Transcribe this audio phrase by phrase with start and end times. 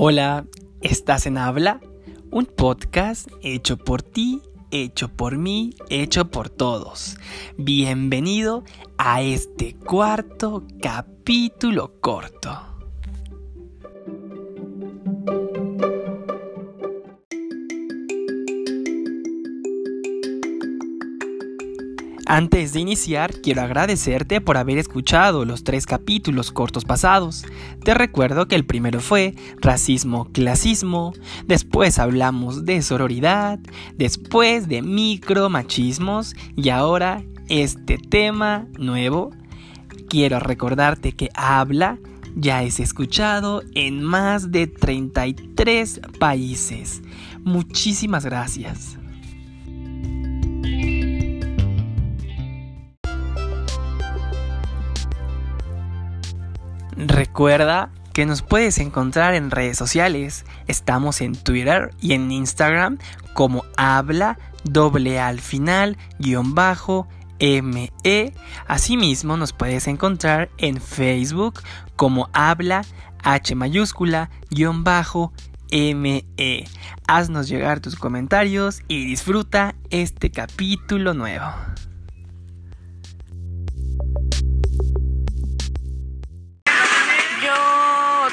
[0.00, 0.46] Hola,
[0.80, 1.80] ¿estás en Habla?
[2.30, 4.40] Un podcast hecho por ti,
[4.70, 7.16] hecho por mí, hecho por todos.
[7.56, 8.62] Bienvenido
[8.96, 12.77] a este cuarto capítulo corto.
[22.38, 27.44] Antes de iniciar, quiero agradecerte por haber escuchado los tres capítulos cortos pasados.
[27.82, 31.14] Te recuerdo que el primero fue racismo, clasismo,
[31.48, 33.58] después hablamos de sororidad,
[33.96, 39.32] después de micromachismos y ahora este tema nuevo.
[40.08, 41.98] Quiero recordarte que habla
[42.36, 47.02] ya es escuchado en más de 33 países.
[47.42, 48.96] Muchísimas gracias.
[56.98, 60.44] Recuerda que nos puedes encontrar en redes sociales.
[60.66, 62.98] Estamos en Twitter y en Instagram
[63.34, 67.06] como habla doble al final guion bajo
[67.38, 68.34] ME.
[68.66, 71.62] Asimismo nos puedes encontrar en Facebook
[71.94, 72.84] como habla
[73.22, 75.32] H mayúscula guion bajo
[75.70, 76.64] ME.
[77.06, 81.46] Haznos llegar tus comentarios y disfruta este capítulo nuevo.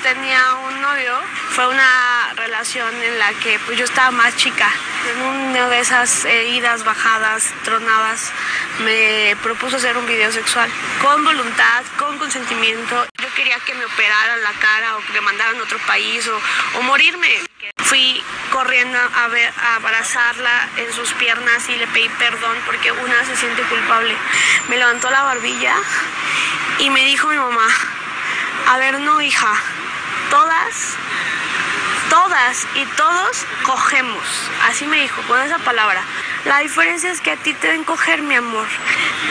[0.06, 4.70] Tenía un novio, fue una relación en la que pues yo estaba más chica.
[5.10, 8.32] En una de esas idas, bajadas, tronadas,
[8.84, 10.70] me propuso hacer un video sexual
[11.02, 13.08] con voluntad, con consentimiento.
[13.20, 16.30] Yo quería que me operaran la cara o que me mandaran a otro país
[16.76, 17.40] o, morirme.
[17.78, 23.26] Fui corriendo a, ver, a abrazarla en sus piernas y le pedí perdón porque una
[23.26, 24.16] se siente culpable.
[24.70, 25.74] Me levantó la barbilla
[26.78, 27.68] y me dijo mi mamá,
[28.68, 29.54] a ver, no hija,
[30.36, 30.98] todas,
[32.10, 34.24] todas y todos cogemos.
[34.68, 36.02] Así me dijo, con esa palabra.
[36.44, 38.68] La diferencia es que a ti te ven coger, mi amor.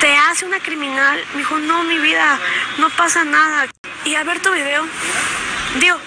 [0.01, 1.23] Te hace una criminal.
[1.33, 2.39] Me dijo, no, mi vida,
[2.78, 3.67] no pasa nada.
[4.06, 4.87] Y a ver tu video,
[5.78, 5.99] digo,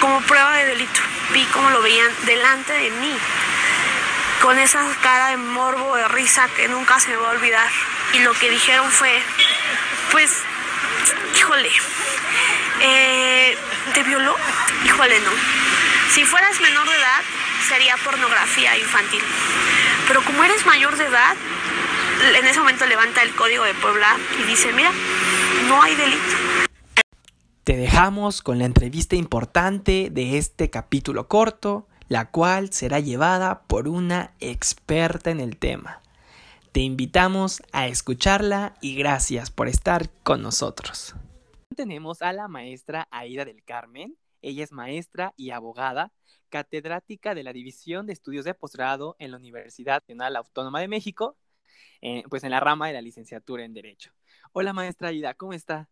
[0.00, 1.00] como prueba de delito,
[1.32, 3.16] vi cómo lo veían delante de mí.
[4.40, 7.68] Con esa cara de morbo, de risa que nunca se me va a olvidar.
[8.12, 9.20] Y lo que dijeron fue,
[10.12, 10.30] pues,
[11.36, 11.70] híjole,
[12.80, 13.56] eh,
[13.94, 14.34] ¿Te violó?
[14.84, 15.30] Híjole, no.
[16.12, 17.20] Si fueras menor de edad,
[17.68, 19.22] sería pornografía infantil.
[20.06, 21.36] Pero como eres mayor de edad,
[22.38, 24.92] en ese momento levanta el código de Puebla y dice, mira,
[25.68, 26.68] no hay delito.
[27.64, 33.88] Te dejamos con la entrevista importante de este capítulo corto, la cual será llevada por
[33.88, 36.00] una experta en el tema.
[36.78, 41.12] Te invitamos a escucharla y gracias por estar con nosotros
[41.74, 44.16] tenemos a la maestra Aida del Carmen.
[44.42, 46.12] Ella es maestra y abogada,
[46.50, 51.36] catedrática de la División de Estudios de Posgrado en la Universidad Nacional Autónoma de México,
[52.00, 54.12] eh, pues en la rama de la licenciatura en Derecho.
[54.52, 55.88] Hola maestra Aida, ¿cómo está?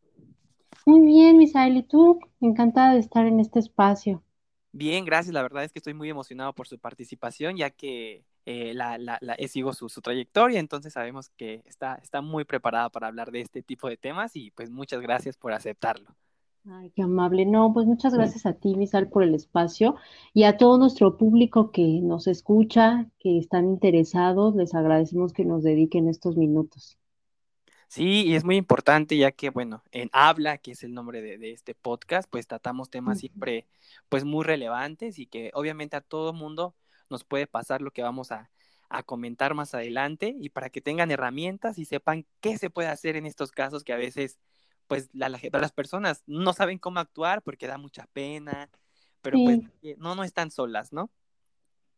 [0.87, 2.21] Muy bien, Misael, ¿y tú?
[2.41, 4.23] Encantada de estar en este espacio.
[4.71, 5.35] Bien, gracias.
[5.35, 9.19] La verdad es que estoy muy emocionado por su participación, ya que eh, la, la,
[9.21, 13.33] la, eh, sigo su, su, trayectoria, entonces sabemos que está, está muy preparada para hablar
[13.33, 16.15] de este tipo de temas y pues muchas gracias por aceptarlo.
[16.69, 17.45] Ay, qué amable.
[17.45, 19.97] No, pues muchas gracias a ti, Misal, por el espacio
[20.33, 25.65] y a todo nuestro público que nos escucha, que están interesados, les agradecemos que nos
[25.65, 26.99] dediquen estos minutos.
[27.89, 31.39] Sí, y es muy importante ya que, bueno, en Habla, que es el nombre de,
[31.39, 33.67] de este podcast, pues tratamos temas siempre,
[34.09, 36.75] pues muy relevantes y que obviamente a todo mundo
[37.11, 38.51] nos puede pasar lo que vamos a,
[39.05, 43.27] comentar más adelante y para que tengan herramientas y sepan qué se puede hacer en
[43.27, 44.39] estos casos que a veces
[44.87, 48.71] pues la, las personas no saben cómo actuar porque da mucha pena,
[49.23, 49.59] pero pues
[49.99, 51.11] no, no están solas, ¿no?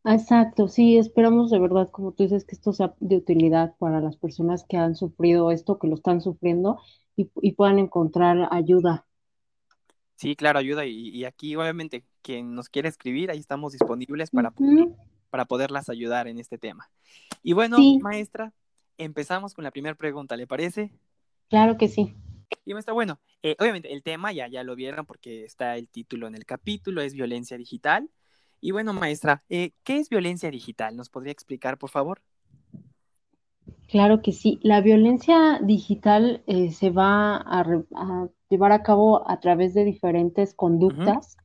[0.04, 4.16] Exacto, sí, esperamos de verdad, como tú dices, que esto sea de utilidad para las
[4.16, 6.80] personas que han sufrido esto, que lo están sufriendo
[7.16, 9.06] y, y puedan encontrar ayuda.
[10.18, 10.84] Sí, claro, ayuda.
[10.84, 14.52] Y, aquí, obviamente, quien nos quiere escribir, ahí estamos disponibles para,
[15.30, 16.90] para poderlas ayudar en este tema.
[17.42, 18.52] Y bueno, maestra,
[18.98, 20.92] empezamos con la primera pregunta, ¿le parece?
[21.48, 22.14] Claro que sí.
[22.66, 26.26] Y maestra, bueno, eh, obviamente el tema ya, ya lo vieron porque está el título
[26.26, 28.10] en el capítulo, es violencia digital.
[28.60, 30.96] Y bueno, maestra, eh, ¿qué es violencia digital?
[30.96, 32.20] ¿Nos podría explicar, por favor?
[33.86, 34.58] Claro que sí.
[34.60, 41.38] La violencia digital eh, se va a, llevar a cabo a través de diferentes conductas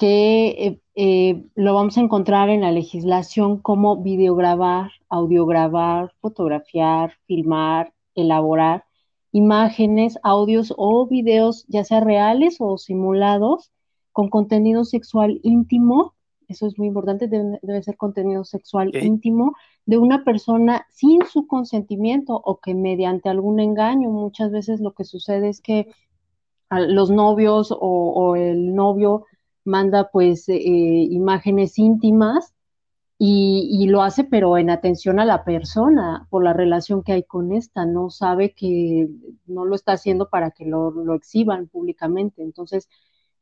[0.00, 7.92] que eh, eh, lo vamos a encontrar en la legislación como videograbar, audiograbar, fotografiar, filmar,
[8.14, 8.86] elaborar
[9.32, 13.70] imágenes, audios o videos, ya sea reales o simulados,
[14.12, 16.14] con contenido sexual íntimo,
[16.48, 19.54] eso es muy importante, debe, ser contenido sexual íntimo
[19.84, 25.04] de una persona sin su consentimiento o que mediante algún engaño, muchas veces lo que
[25.04, 25.88] sucede es que
[26.70, 29.26] los novios o, el novio
[29.64, 32.54] manda pues eh, imágenes íntimas
[33.22, 37.52] y, lo hace pero en atención a la persona por la relación que hay con
[37.52, 39.10] esta, no sabe que
[39.46, 42.42] no lo está haciendo para que lo, exhiban públicamente.
[42.42, 42.88] Entonces,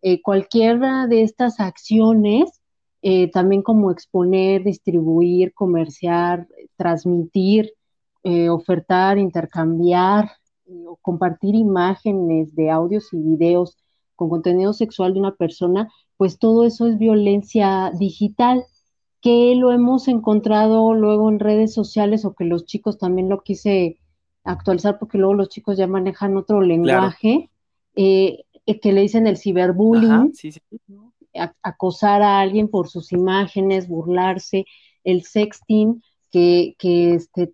[0.03, 2.61] eh, cualquiera de estas acciones,
[3.03, 7.73] eh, también como exponer, distribuir, comerciar, transmitir,
[8.25, 10.32] eh, ofertar, intercambiar
[10.87, 13.76] o compartir imágenes de audios y videos
[14.17, 15.88] con contenido sexual de una persona,
[16.19, 18.67] pues todo eso es violencia digital
[19.23, 23.99] que lo hemos encontrado luego en redes sociales o que los chicos también lo quise
[24.44, 27.50] actualizar porque luego los chicos ya manejan otro lenguaje,
[27.94, 30.32] eh, eh, que le dicen el ciberbullying,
[31.62, 34.67] acosar a alguien por sus imágenes, burlarse,
[35.05, 37.49] el sexting, que, que este,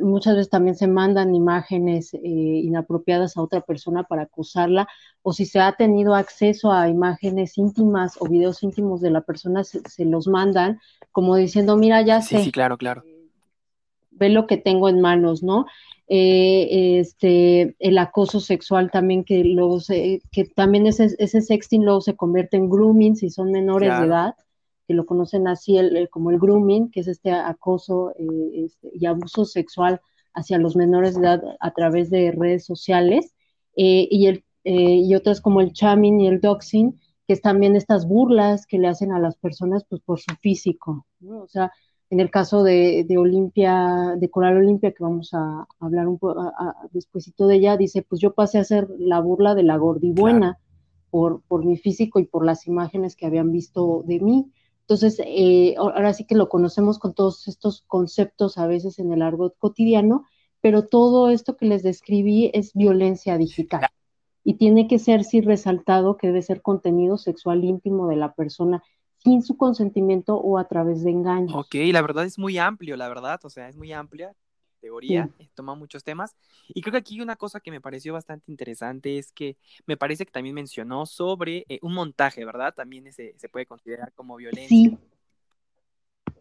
[0.00, 4.88] muchas veces también se mandan imágenes eh, inapropiadas a otra persona para acusarla,
[5.22, 9.64] o si se ha tenido acceso a imágenes íntimas o videos íntimos de la persona,
[9.64, 10.80] se, los mandan
[11.12, 12.44] como diciendo, mira, ya sé.
[12.44, 13.02] Sí, claro, claro.
[14.12, 15.66] Ve lo que tengo en manos, ¿no?
[16.08, 22.00] Eh, este, el acoso sexual también que luego se, que también ese, ese sexting luego
[22.00, 24.34] se convierte en grooming si son menores de edad
[24.90, 29.06] que lo conocen así el, como el grooming, que es este acoso eh, este, y
[29.06, 30.00] abuso sexual
[30.34, 33.36] hacia los menores de edad a través de redes sociales,
[33.76, 36.98] eh, y, el, eh, y otras como el chamming y el doxing,
[37.28, 41.06] que es también estas burlas que le hacen a las personas pues, por su físico.
[41.24, 41.70] O sea,
[42.08, 46.52] en el caso de, de Olimpia, de Coral Olimpia, que vamos a, hablar un poco
[46.90, 50.58] despuésito de ella, dice, pues yo pasé a ser la burla de la gordibuena
[51.10, 54.50] por, por mi físico y por las imágenes que habían visto de mí.
[54.90, 59.22] Entonces, eh, ahora sí que lo conocemos con todos estos conceptos a veces en el
[59.22, 60.24] argot cotidiano,
[60.60, 63.86] pero todo esto que les describí es violencia digital.
[64.42, 68.82] Y tiene que ser, sí, resaltado que debe ser contenido sexual íntimo de la persona
[69.18, 71.54] sin su consentimiento o a través de engaños.
[71.54, 74.34] Ok, la verdad es muy amplio, la verdad, o sea, es muy amplia
[74.80, 76.34] teoría, eh, toma muchos temas.
[76.68, 79.56] Y creo que aquí una cosa que me pareció bastante interesante es que
[79.86, 82.74] me parece que también mencionó sobre eh, un montaje, ¿verdad?
[82.74, 84.68] También ese, se puede considerar como violencia.
[84.68, 84.98] Sí.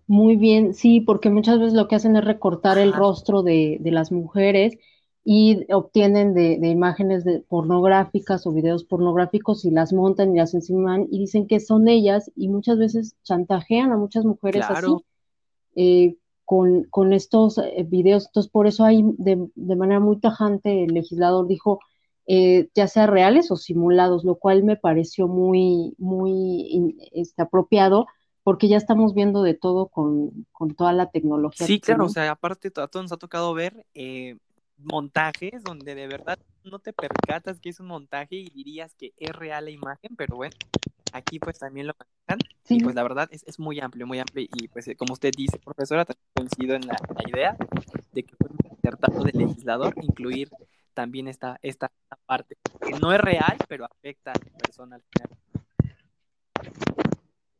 [0.07, 3.91] Muy bien, sí, porque muchas veces lo que hacen es recortar el rostro de, de,
[3.91, 4.75] las mujeres
[5.23, 10.55] y obtienen de, de, imágenes de pornográficas o videos pornográficos y las montan y las
[10.55, 14.91] enciman y dicen que son ellas y muchas veces chantajean a muchas mujeres así.
[15.75, 16.15] Eh,
[16.49, 18.25] con, estos eh, videos.
[18.25, 21.79] Entonces, por eso hay de, manera muy tajante el legislador dijo,
[22.25, 28.07] eh, ya sea reales o simulados, lo cual me pareció muy, muy este, apropiado
[28.41, 31.67] porque ya estamos viendo de todo con, toda la tecnología.
[31.67, 34.37] Sí, claro, o sea, aparte a todos nos ha tocado ver eh,
[34.77, 39.35] montajes donde de verdad no te percatas que es un montaje y dirías que es
[39.35, 40.55] real la imagen, pero bueno,
[41.13, 42.39] aquí pues también lo manejan.
[42.69, 44.47] Y pues la verdad es, es, muy amplio, muy amplio.
[44.53, 46.97] Y pues eh, como usted dice, profesora, también coincido en la,
[47.27, 47.55] idea
[48.11, 50.49] de que fue muy acertado del legislador incluir
[50.93, 51.91] también esta, esta,
[52.25, 55.29] parte que no es real, pero afecta a la persona al final.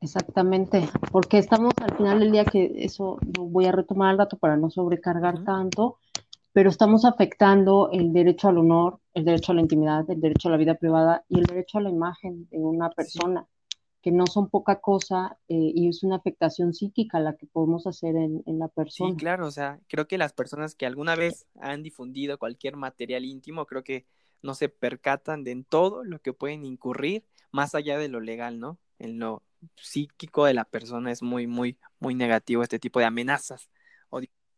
[0.01, 4.37] Exactamente, porque estamos al final del día que eso lo voy a retomar al rato
[4.37, 5.97] para no sobrecargar tanto,
[6.53, 10.51] pero estamos afectando el derecho al honor, el derecho a la intimidad, el derecho a
[10.51, 13.47] la vida privada y el derecho a la imagen de una persona,
[14.01, 18.15] que no son poca cosa eh, y es una afectación psíquica la que podemos hacer
[18.15, 19.11] en, la persona.
[19.11, 23.25] Sí, claro, o sea, creo que las personas que alguna vez han difundido cualquier material
[23.25, 24.05] íntimo, creo que
[24.41, 28.59] no se percatan de en todo lo que pueden incurrir, más allá de lo legal,
[28.59, 28.79] ¿no?
[28.99, 29.43] En lo
[29.75, 33.69] psíquico de la persona es muy, muy, muy negativo este tipo de amenazas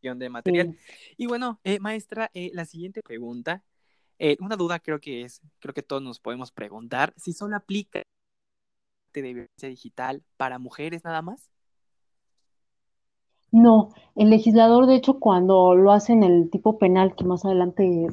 [0.01, 0.77] de material.
[1.17, 3.63] Y bueno, eh, maestra, eh, la siguiente pregunta,
[4.17, 8.01] eh, una duda creo que es, creo que todos nos podemos preguntar, si solo aplica
[9.13, 11.49] de violencia digital para mujeres nada más.
[13.51, 18.07] No, el legislador, de hecho, cuando lo hace en el tipo penal, que más adelante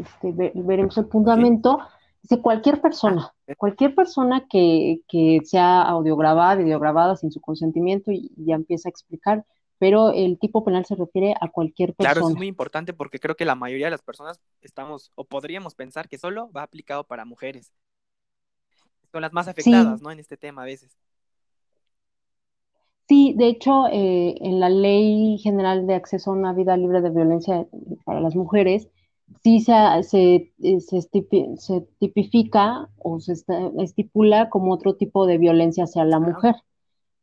[0.00, 1.78] este, veremos el fundamento,
[2.20, 8.32] dice cualquier persona, ah, cualquier persona que, que sea audiograbada, videograbada sin su consentimiento y
[8.36, 9.44] ya empieza a explicar
[9.82, 12.14] pero el tipo penal se refiere a cualquier persona.
[12.14, 15.74] Claro, es muy importante porque creo que la mayoría de las personas estamos o podríamos
[15.74, 17.72] pensar que solo va aplicado para mujeres.
[19.10, 20.12] Son las más afectadas, ¿no?
[20.12, 20.96] En este tema a veces.
[23.08, 27.10] Sí, de hecho, eh, en la Ley General de Acceso a una Vida Libre de
[27.10, 27.66] Violencia
[28.04, 28.88] para las Mujeres,
[29.42, 29.74] sí se,
[30.04, 33.34] se, eh, se, tipifica o se
[33.80, 36.54] estipula como otro tipo de violencia hacia la mujer.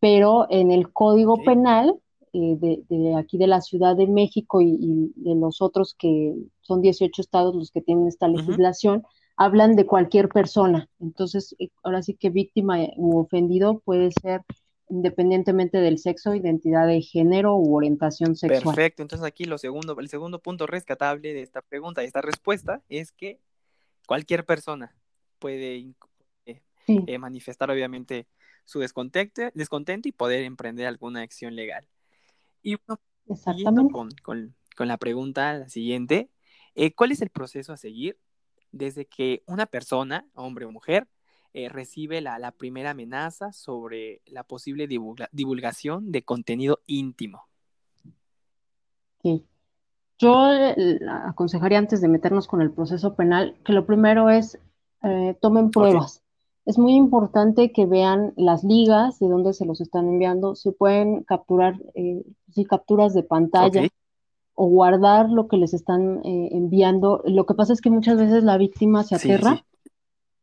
[0.01, 2.01] Pero en el Código Penal
[2.33, 2.57] eh,
[2.89, 7.55] de, aquí de la Ciudad de México y, de los otros que son 18 estados
[7.55, 9.03] los que tienen esta legislación,
[9.35, 10.89] hablan de cualquier persona.
[10.99, 14.41] Entonces, eh, ahora sí que víctima u ofendido puede ser
[14.89, 18.75] independientemente del sexo, identidad de género u orientación sexual.
[18.75, 22.81] Perfecto, entonces aquí lo segundo, el segundo punto rescatable de esta pregunta, de esta respuesta,
[22.89, 23.39] es que
[24.07, 24.95] cualquier persona
[25.37, 25.93] puede
[26.47, 28.27] eh, eh, manifestar obviamente
[28.65, 31.87] su descontento, descontento y poder emprender alguna acción legal.
[32.61, 36.29] Y bueno, con, con, con, la pregunta siguiente,
[36.75, 38.17] eh, ¿cuál es el proceso a seguir
[38.71, 41.07] desde que una persona, hombre o mujer,
[41.53, 44.87] eh, recibe la, la, primera amenaza sobre la posible
[45.31, 47.47] divulgación de contenido íntimo.
[49.23, 49.43] Sí.
[50.19, 54.59] Yo eh, aconsejaría antes de meternos con el proceso penal que lo primero es
[55.01, 56.21] eh, tomen pruebas.
[56.69, 60.53] Es muy importante que vean las ligas de dónde se los están enviando.
[60.53, 62.21] Se pueden capturar, eh,
[62.69, 63.87] capturas de pantalla
[64.53, 67.23] o guardar lo que les están enviando.
[67.25, 69.65] Lo que pasa es que muchas veces la víctima se aterra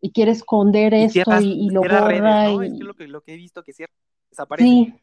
[0.00, 2.50] y quiere esconder esto y, lo borra.
[2.50, 3.92] Es que lo, que, lo que he visto que cierra,
[4.28, 4.68] desaparece.
[4.68, 4.94] Sí,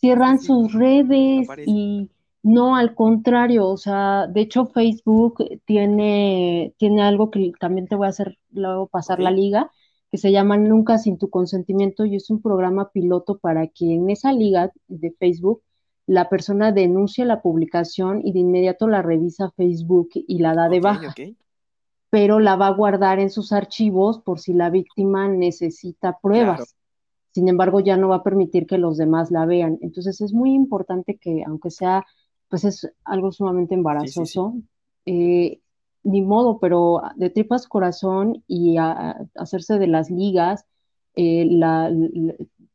[0.00, 2.08] cierran sus redes y
[2.42, 8.06] no, al contrario, o sea, de hecho Facebook tiene, tiene algo que también te voy
[8.06, 9.70] a hacer luego pasar la liga,
[10.10, 14.10] que se llama Nunca sin tu consentimiento y es un programa piloto para que en
[14.10, 15.62] esa liga de Facebook
[16.06, 20.80] la persona denuncie la publicación y de inmediato la revisa Facebook y la da de
[20.80, 21.14] baja
[22.10, 26.76] pero la va a guardar en sus archivos por si la víctima necesita pruebas.
[27.32, 29.78] Sin embargo, ya no va a permitir que los demás la vean.
[29.82, 32.06] Entonces es muy importante que, aunque sea,
[32.48, 34.54] pues es algo sumamente embarazoso,
[35.04, 35.60] eh,
[36.08, 40.64] ni modo, pero de tripas corazón y hacerse de las ligas,
[41.14, 41.46] eh,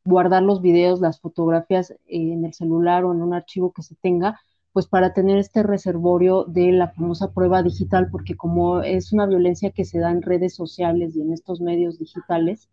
[0.05, 4.39] guardar los videos, las fotografías en el celular o en un archivo que se tenga,
[4.71, 9.71] pues para tener este reservorio de la famosa prueba digital, porque como es una violencia
[9.71, 12.69] que se da en redes sociales y en estos medios digitales,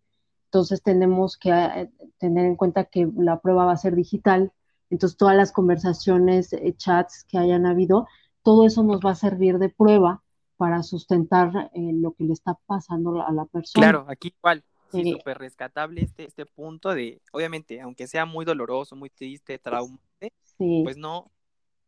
[0.47, 4.53] entonces tenemos que eh, tener en cuenta que la prueba va a ser digital,
[4.91, 8.07] entonces todas las conversaciones, eh, chats que hayan habido,
[8.43, 10.23] todo eso nos va a servir de prueba
[10.61, 13.83] para sustentar eh, lo que le está pasando a la persona.
[13.83, 14.63] Claro, aquí igual,
[14.93, 20.35] sí, súper rescatable este, este punto de, obviamente, aunque sea muy doloroso, muy triste, traumante,
[20.59, 21.33] pues no,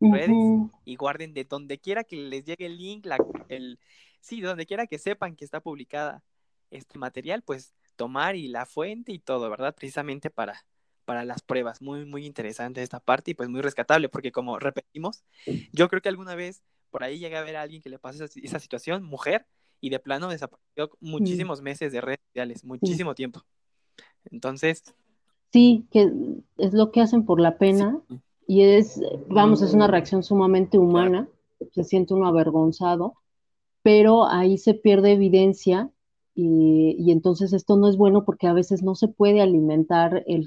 [0.01, 0.35] redes
[0.87, 3.19] y guarden de donde quiera que les llegue el link, la,
[3.51, 3.79] el,
[4.23, 6.25] sí, donde quiera que sepan que está publicada
[6.71, 9.75] este material, pues tomar y la fuente y todo, ¿verdad?
[9.75, 10.65] Precisamente para,
[11.05, 11.83] para las pruebas.
[11.83, 15.25] Muy, muy interesante esta parte y pues muy rescatable, porque como repetimos,
[15.75, 16.63] yo creo que alguna vez
[16.93, 19.47] por ahí llegué a ver a alguien que le pasó esa, situación, mujer,
[19.81, 23.43] y de plano desapareció muchísimos meses de redes sociales, muchísimo tiempo.
[24.31, 24.85] Entonces.
[25.53, 26.13] Sí, que
[26.59, 28.01] es lo que hacen por la pena
[28.47, 31.29] y es, vamos, es una reacción sumamente humana,
[31.73, 33.15] se siente uno avergonzado,
[33.83, 35.91] pero ahí se pierde evidencia
[36.35, 40.47] y, entonces esto no es bueno porque a veces no se puede alimentar el,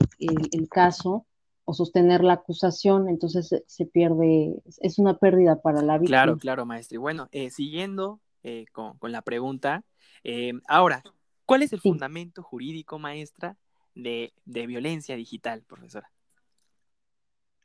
[0.69, 1.25] caso
[1.65, 6.23] o sostener la acusación, entonces se, pierde, es una pérdida para la víctima.
[6.23, 6.95] Claro, claro, maestro.
[6.95, 9.83] Y bueno, eh, siguiendo eh, con, la pregunta,
[10.23, 11.03] eh, ahora,
[11.45, 13.57] ¿cuál es el fundamento jurídico, maestra,
[13.95, 16.09] de, de violencia digital, profesora?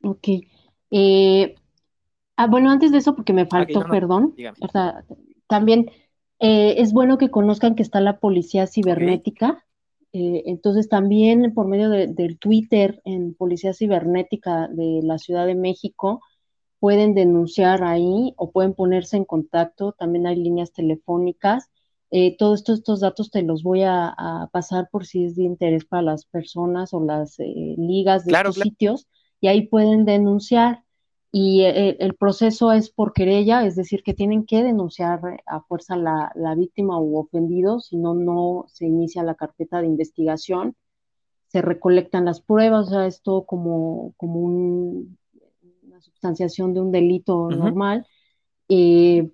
[0.03, 0.27] Ok.
[0.91, 1.55] Eh,
[2.35, 4.35] ah, bueno, antes de eso, porque me faltó, perdón,
[5.47, 5.91] también
[6.39, 9.65] eh, es bueno que conozcan que está la policía cibernética.
[10.13, 16.21] Eh, entonces también por medio del Twitter en Policía Cibernética de la Ciudad de México
[16.79, 19.93] pueden denunciar ahí o pueden ponerse en contacto.
[19.93, 21.69] También hay líneas telefónicas.
[22.37, 26.01] todos estos, estos, datos te los voy a, pasar por si es de interés para
[26.01, 29.07] las personas o las ligas de estos sitios
[29.39, 30.83] y ahí pueden denunciar.
[31.31, 35.95] Y eh, el, proceso es por querella, es decir, que tienen que denunciar a fuerza
[35.95, 40.75] la, la víctima u ofendido, si no, no se inicia la carpeta de investigación,
[41.47, 47.49] se recolectan las pruebas, o sea, es todo como, como una sustanciación de un delito
[47.49, 48.05] normal,
[48.67, 49.31] eh,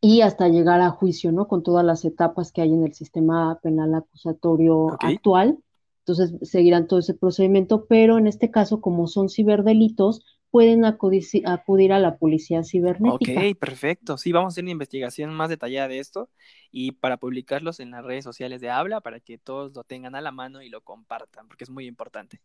[0.00, 1.46] y hasta llegar a juicio, ¿no?
[1.46, 5.58] Con todas las etapas que hay en el sistema penal acusatorio actual.
[6.06, 11.98] Entonces seguirán todo ese procedimiento, pero en este caso, como son ciberdelitos, pueden acudir, a
[11.98, 13.40] la policía cibernética.
[13.40, 14.18] Ok, perfecto.
[14.18, 16.28] Sí, vamos a hacer una investigación más detallada de esto
[16.70, 20.20] y para publicarlos en las redes sociales de Habla para que todos lo tengan a
[20.20, 22.40] la mano y lo compartan, porque es muy importante.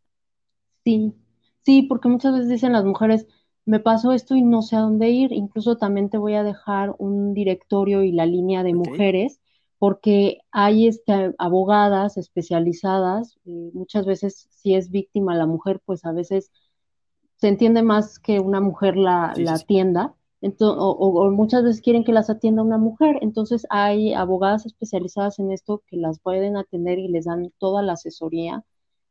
[0.83, 1.13] Sí,
[1.63, 3.25] sí, porque muchas veces dicen las mujeres,
[3.65, 5.31] me pasó esto y no sé a dónde ir.
[5.31, 9.41] Incluso también te voy a dejar un directorio y la línea de mujeres,
[9.79, 13.39] porque hay este, abogadas especializadas.
[13.45, 16.51] Eh, muchas veces, si es víctima la mujer, pues a veces
[17.35, 20.15] se entiende más que una mujer la, atienda.
[20.59, 23.17] o, muchas veces quieren que las atienda una mujer.
[23.21, 27.93] Entonces hay abogadas especializadas en esto que las pueden atender y les dan toda la
[27.93, 28.63] asesoría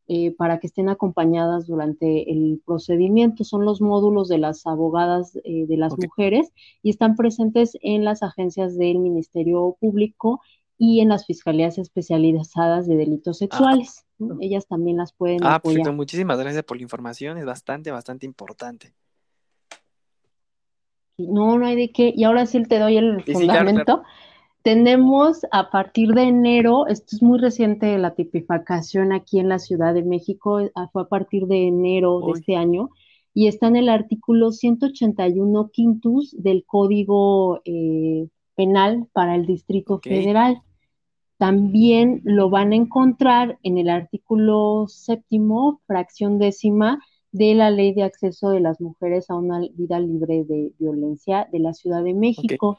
[0.07, 3.43] eh, para que estén acompañadas durante el procedimiento.
[3.43, 6.53] Son los módulos de las abogadas eh, de las mujeres
[6.83, 10.41] y están presentes en las agencias del Ministerio Público
[10.79, 14.07] y en las fiscalías especializadas de delitos ah, sexuales.
[14.41, 15.79] Ellas también las pueden ah, apoyar.
[15.79, 15.97] Perfecto.
[15.97, 18.95] Muchísimas gracias por la información, es bastante, bastante importante.
[21.17, 22.13] No, no hay de qué.
[22.15, 24.03] Y ahora sí te doy el fundamento.
[24.63, 29.93] Tenemos a partir de enero, esto es muy reciente, la tipificación aquí en la Ciudad
[29.93, 32.89] de México, ah, fue a partir de enero de este año,
[33.35, 40.63] y está en el artículo 181 quintus del Código eh, Penal para el Distrito Federal.
[41.39, 47.01] También lo van a encontrar en el artículo séptimo, fracción décima,
[47.35, 51.59] de la Ley de Acceso de las Mujeres a una Vida Libre de Violencia de
[51.59, 52.79] la Ciudad de México.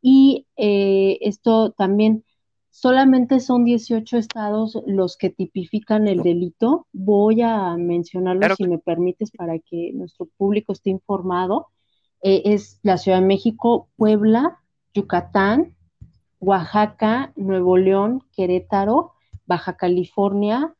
[0.00, 2.24] Y eh, esto también,
[2.70, 6.86] solamente son 18 estados los que tipifican el delito.
[6.92, 11.66] Voy a mencionarlo si me permites para que nuestro público esté informado.
[12.22, 14.60] Eh, es la Ciudad de México, Puebla,
[14.96, 15.76] Yucatán,
[16.40, 19.12] Oaxaca, Nuevo León, Querétaro,
[19.46, 20.74] Baja California,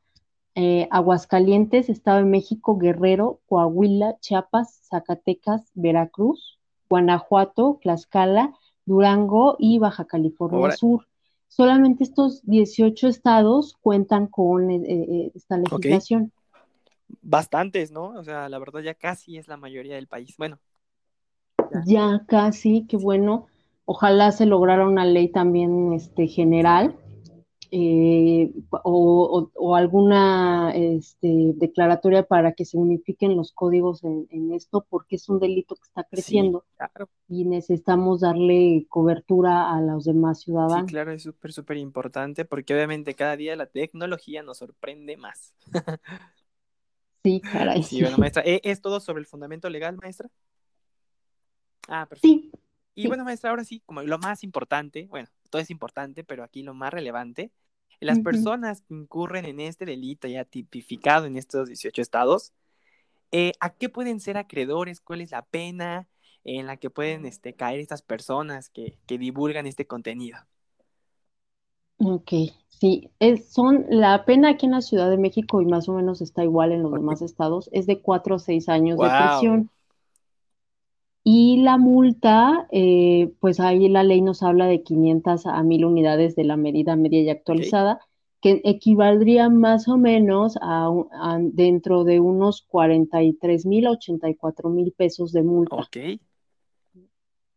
[0.55, 6.59] eh, Aguascalientes, Estado de México, Guerrero, Coahuila, Chiapas, Zacatecas, Veracruz,
[6.89, 8.55] Guanajuato, Tlaxcala,
[8.87, 11.07] Durango y Baja California Sur.
[11.49, 16.33] Solamente estos 18 estados cuentan con eh, eh, esta legislación.
[17.21, 18.09] Bastantes, ¿no?
[18.09, 20.35] O sea, la verdad ya casi es la mayoría del país.
[20.39, 20.59] Bueno.
[21.85, 23.47] Ya, casi, qué bueno.
[23.87, 26.97] Ojalá se lograra una ley también este, general
[27.71, 35.29] eh, o, alguna este, declaratoria para que se unifiquen los códigos en, esto, porque es
[35.29, 36.65] un delito que está creciendo
[37.29, 40.87] y necesitamos darle cobertura a los demás ciudadanos.
[40.87, 45.55] Sí, claro, es súper, súper importante porque obviamente cada día la tecnología nos sorprende más.
[47.25, 47.83] sí, caray.
[47.83, 50.29] Sí, bueno, maestra, ¿e-, ¿es todo sobre el fundamento legal, maestra?
[51.89, 52.29] Ah, perfecto.
[52.29, 52.66] Sí.
[52.97, 56.63] Y bueno, maestra, ahora sí, como lo más importante, bueno, todo es importante, pero aquí
[56.63, 57.53] lo más relevante,
[58.01, 62.53] las personas que incurren en este delito ya tipificado en estos 18 estados,
[63.33, 65.01] eh, ¿a qué pueden ser acreedores?
[65.01, 66.09] ¿Cuál es la pena
[66.45, 70.39] en la que pueden este, caer estas personas que, divulgan este contenido?
[71.99, 72.33] Ok,
[72.69, 76.23] sí, es, son la pena aquí en la Ciudad de México y más o menos
[76.23, 79.71] está igual en los demás estados, es de cuatro a seis años de prisión.
[81.29, 86.37] Y la multa, eh, pues ahí la ley nos habla de 500 a 1000 unidades
[86.37, 87.99] de la medida media y actualizada,
[88.41, 90.89] que equivaldría más o menos a,
[91.41, 95.75] dentro de unos 43 mil a 84 mil pesos de multa.
[95.75, 95.97] Ok.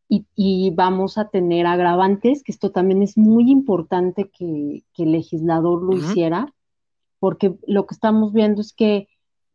[0.08, 5.96] Y, vamos a tener agravantes, que esto también es muy importante que, el legislador lo
[5.96, 6.56] hiciera,
[7.20, 9.10] porque lo que estamos viendo es que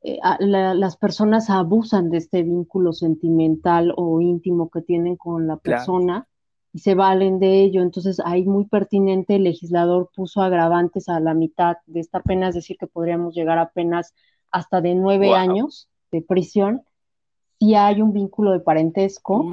[0.07, 6.29] eh, las personas abusan de este vínculo sentimental o íntimo que tienen con la persona
[6.75, 7.81] y se valen de ello.
[7.81, 12.55] Entonces, ahí muy pertinente el legislador puso agravantes a la mitad de esta pena, es
[12.55, 14.13] decir, que podríamos llegar apenas
[14.53, 16.83] hasta de nueve años de prisión.
[17.59, 19.51] Si hay un vínculo de parentesco,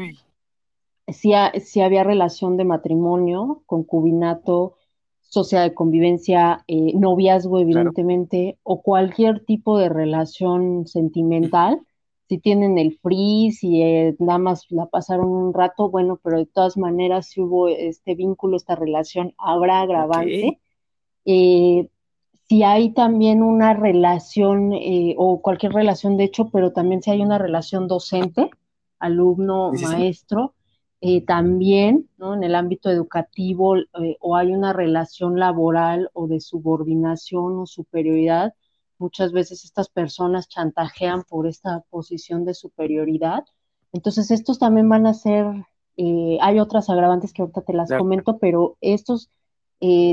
[1.08, 4.76] si, si había relación de matrimonio, concubinato,
[5.32, 11.80] sociedad de convivencia, eh, noviazgo, evidentemente, o cualquier tipo de relación sentimental.
[12.28, 16.48] Si tienen el free, si eh, nada más la pasaron un rato, bueno, pero de
[16.48, 20.60] todas maneras, si hubo este vínculo, esta relación, habrá agravante.
[21.24, 21.88] Eh,
[22.50, 24.74] si hay también una relación
[25.16, 28.50] o cualquier relación de hecho, pero también si hay una relación docente,
[29.00, 30.56] alumno, maestro,
[31.04, 32.36] eh, también ¿no?
[32.36, 38.54] en el ámbito educativo eh, o hay una relación laboral o de subordinación o superioridad,
[39.00, 43.46] muchas veces estas personas chantajean por esta posición de superioridad.
[43.94, 45.48] Entonces, estos también van a ser,
[45.98, 49.32] eh, hay otras agravantes que ahorita te las comento, pero estos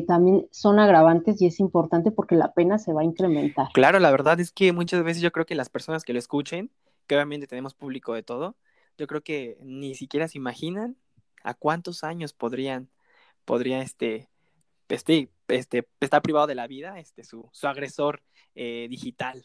[0.07, 3.69] también son agravantes y es importante porque la pena se va a incrementar.
[3.75, 6.71] Claro, la verdad es que muchas veces yo creo que las personas que lo escuchen,
[7.07, 8.57] que obviamente tenemos público de todo,
[8.99, 10.97] yo creo que ni siquiera se imaginan
[11.43, 12.91] a cuántos años podrían,
[13.45, 14.29] podría este,
[14.89, 18.23] este, este, estar privado de la vida este, su, su agresor
[18.55, 19.45] eh, digital.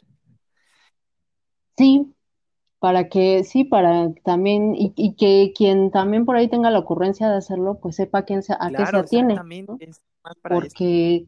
[1.78, 2.14] Sí,
[2.80, 7.38] para que, sí, para también, y, que quien también por ahí tenga la ocurrencia de
[7.38, 9.36] hacerlo, pues sepa quién se, a qué se atiene,
[10.42, 11.28] porque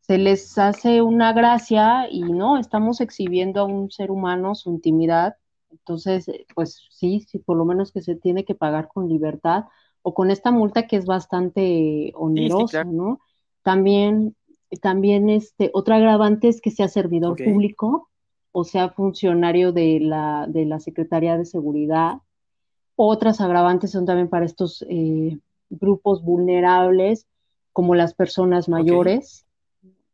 [0.00, 5.36] se les hace una gracia y no, estamos exhibiendo a un ser humano su intimidad,
[5.78, 9.64] entonces, pues sí, sí, por lo menos que se tiene que pagar con libertad
[10.02, 13.20] o con esta multa que es bastante onerosa, ¿no?
[13.62, 14.36] También,
[14.80, 18.08] también este, otra agravante es que sea servidor público
[18.58, 22.22] o sea funcionario de la, de la Secretaría de Seguridad.
[22.94, 27.26] Otras agravantes son también para estos eh, grupos vulnerables,
[27.74, 29.44] como las personas mayores,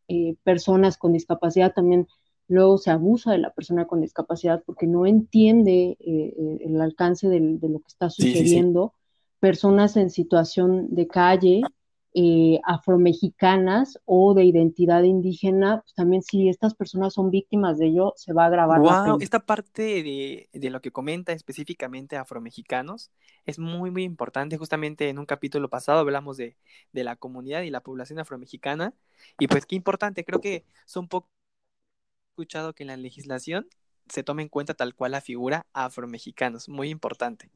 [0.09, 2.09] eh, personas con discapacidad, también
[2.53, 7.41] luego se abusa de la persona con discapacidad porque no entiende eh, el alcance de
[7.41, 8.95] lo que está sucediendo,
[9.41, 11.63] personas en situación de calle,
[12.15, 18.13] eh, afromexicanas o de identidad indígena, pues también si estas personas son víctimas de ello,
[18.17, 18.81] se va a agravar.
[18.81, 23.11] Wow, esta parte de, de, lo que comenta específicamente afromexicanos
[23.47, 24.59] es muy, muy importante.
[24.59, 26.59] Justamente en un capítulo pasado hablamos de,
[26.93, 28.93] de la comunidad y la población afromexicana.
[29.39, 31.31] Y pues qué importante, creo que son poco
[32.33, 33.69] escuchado que en la legislación
[34.09, 37.51] se tome en cuenta tal cual la figura afromexicanos, muy importante.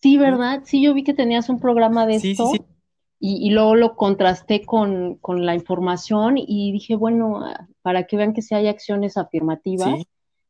[0.00, 0.62] Sí, ¿verdad?
[0.64, 2.46] Sí, yo vi que tenías un programa de esto.
[2.50, 2.64] Sí, sí
[3.24, 8.42] y, luego lo contrasté con, la información y dije, bueno, ah, para que vean que
[8.42, 10.00] si hay acciones afirmativas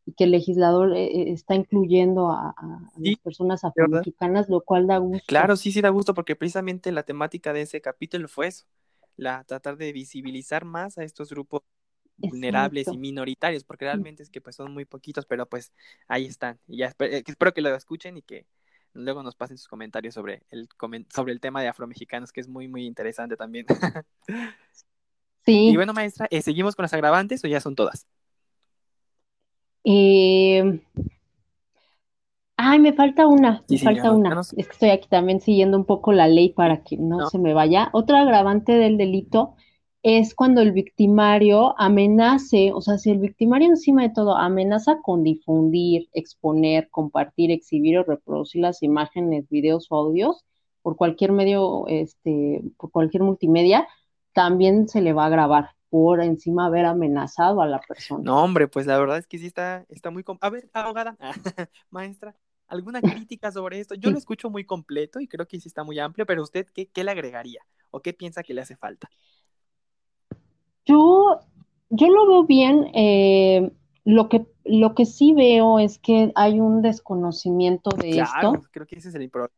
[0.07, 2.55] y que el legislador eh, eh, está incluyendo a,
[2.97, 5.23] las personas afromexicanas, lo cual da gusto.
[5.27, 8.65] Claro, sí, sí da gusto, porque precisamente la temática de ese capítulo fue eso,
[9.17, 11.61] la tratar de visibilizar más a estos grupos
[12.23, 15.73] vulnerables y minoritarios, porque realmente es que pues son muy poquitos, pero pues
[16.09, 16.59] ahí están.
[16.67, 18.47] Y ya eh, espero que lo escuchen y que
[18.95, 20.69] luego nos pasen sus comentarios sobre el,
[21.15, 23.67] sobre el tema de afromexicanos, que es muy, muy interesante también.
[25.45, 25.69] sí.
[25.69, 28.07] Y bueno, maestra, eh, ¿seguimos con las agravantes o ya son todas?
[29.85, 30.81] Eh...
[32.65, 34.41] Ay, me falta una, me falta una.
[34.57, 37.55] Es que estoy aquí también siguiendo un poco la ley para que no, se me
[37.55, 37.91] vaya.
[37.93, 39.57] Otro agravante del delito
[40.03, 45.23] es cuando el victimario amenace, o sea, si el victimario encima de todo amenaza con
[45.23, 50.45] difundir, exponer, compartir, exhibir o reproducir las imágenes, videos o audios
[50.83, 53.87] por cualquier medio, este, por cualquier multimedia,
[54.33, 58.25] también se le va a grabar por encima haber amenazado a la persona.
[58.25, 60.25] No, hombre, pues la verdad es que sí está, está muy...
[60.41, 61.17] A ver, abogada,
[61.91, 62.35] maestra,
[62.67, 63.95] ¿alguna crítica sobre esto?
[63.95, 66.89] Yo lo escucho muy completo y creo que sí está muy amplio, pero usted, ¿qué,
[66.89, 67.61] qué le agregaría?
[67.91, 69.11] ¿O qué piensa que le hace falta?
[70.85, 71.41] Yo,
[71.91, 72.91] yo lo veo bien.
[72.95, 73.71] Eh,
[74.05, 78.69] lo que, lo que sí veo es que hay un desconocimiento de claro, esto.
[78.73, 79.55] Creo que ese es el problema.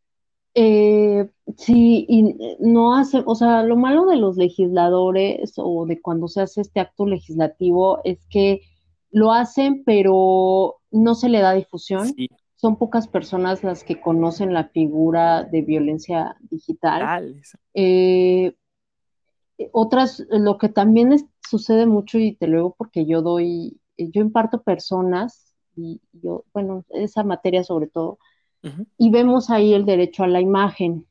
[0.56, 6.28] Eh, sí, y no hace, o sea, lo malo de los legisladores o de cuando
[6.28, 8.60] se hace este acto legislativo es que
[9.10, 12.14] lo hacen, pero no se le da difusión.
[12.54, 17.34] Son pocas personas las que conocen la figura de violencia digital.
[17.74, 18.54] Eh,
[19.72, 24.20] otras, lo que también sucede mucho, y te lo digo porque yo doy, eh, yo
[24.20, 28.18] imparto personas, y yo, bueno, esa materia sobre todo,
[28.96, 31.06] y vemos ahí el derecho a la imagen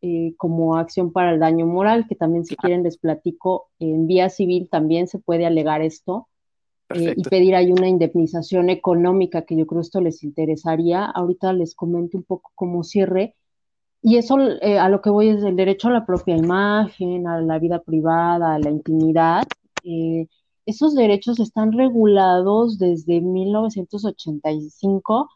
[0.00, 4.28] eh, como acción para el daño moral, que también si quieren les platico, en vía
[4.28, 6.28] civil también se puede alegar esto.
[6.94, 11.06] y pedir ahí una indemnización económica, que yo creo esto les interesaría.
[11.06, 13.34] Ahorita les comento un poco como cierre
[14.06, 17.40] y eso eh, a lo que voy es el derecho a la propia imagen, a
[17.40, 19.44] la vida privada, a la intimidad.
[19.82, 20.26] Eh,
[20.66, 25.30] esos derechos están regulados desde 1985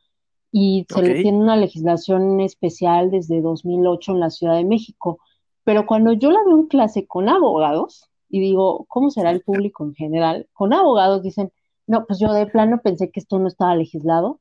[0.52, 5.18] y se le tiene una legislación especial desde 2008 en la Ciudad de México.
[5.64, 9.83] Pero cuando yo la veo en clase con abogados, y digo, ¿cómo será el público
[9.83, 10.46] en general?
[10.52, 11.50] Con abogados dicen,
[11.87, 14.40] no, pues yo de plano pensé que esto no estaba legislado.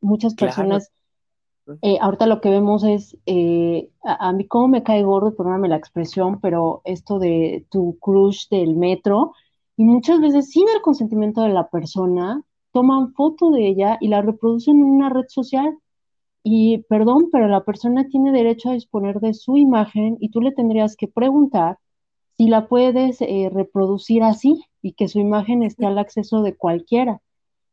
[0.00, 0.90] Muchas personas
[1.82, 5.76] eh, ahorita lo que vemos es, eh, a, mí como me cae gordo, perdóname la
[5.76, 9.32] expresión, pero esto de tu crush del metro,
[9.76, 14.22] y muchas veces sin el consentimiento de la persona, toman foto de ella y la
[14.22, 15.78] reproducen en una red social.
[16.42, 20.52] Y perdón, pero la persona tiene derecho a disponer de su imagen y tú le
[20.52, 21.78] tendrías que preguntar
[22.36, 27.20] si la puedes eh, reproducir así y que su imagen esté al acceso de cualquiera.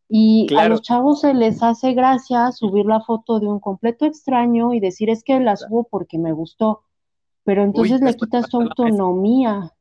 [0.07, 4.73] Y a los chavos se les hace gracia subir la foto de un completo extraño
[4.73, 6.83] y decir es que la subo porque me gustó,
[7.43, 9.73] pero entonces le quitas su autonomía.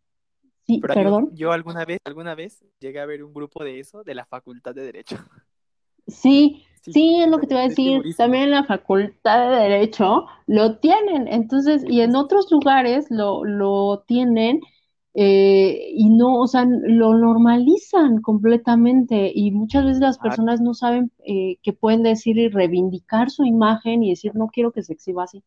[0.67, 1.31] Sí, perdón.
[1.35, 4.75] Yo, alguna vez, alguna vez llegué a ver un grupo de eso de la Facultad
[4.75, 5.17] de Derecho.
[6.07, 8.03] Sí, sí, es lo que te iba a decir.
[8.19, 11.29] También en la Facultad de Derecho lo tienen.
[11.29, 14.61] Entonces, y en otros lugares lo, lo tienen
[15.17, 21.13] eh, y no, o sea, lo normalizan completamente y muchas veces las personas no saben
[21.25, 25.23] eh, que pueden decir y reivindicar su imagen y decir, no quiero que se exhiba
[25.23, 25.45] así.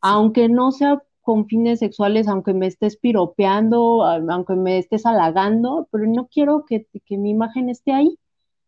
[0.00, 6.06] Aunque no sea con fines sexuales, aunque me estés piropeando, aunque me estés halagando, pero
[6.06, 8.18] no quiero que, mi imagen esté ahí.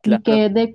[0.05, 0.73] Ni que dé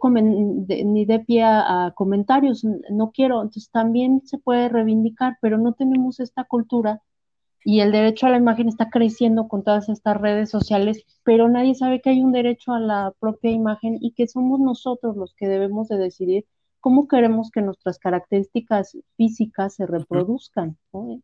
[0.83, 3.41] ni de pie a, a, comentarios, no quiero.
[3.41, 7.01] Entonces también se puede reivindicar, pero no tenemos esta cultura
[7.65, 11.75] y el derecho a la imagen está creciendo con todas estas redes sociales, pero nadie
[11.75, 15.47] sabe que hay un derecho a la propia imagen y que somos nosotros los que
[15.47, 16.45] debemos de decidir
[16.83, 20.77] cómo queremos que nuestras características físicas se reproduzcan,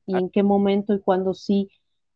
[0.08, 0.20] y ah.
[0.20, 1.70] en qué momento y cuándo sí,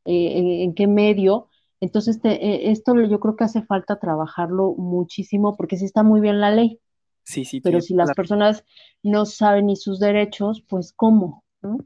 [0.05, 1.49] eh, en, qué medio.
[1.81, 6.39] Entonces, eh, esto yo creo que hace falta trabajarlo muchísimo porque sí está muy bien
[6.39, 6.79] la ley.
[7.23, 7.59] Sí, sí.
[7.59, 8.63] Pero si las personas
[9.01, 11.43] no saben ni sus derechos, pues ¿cómo?
[11.61, 11.79] ¿no?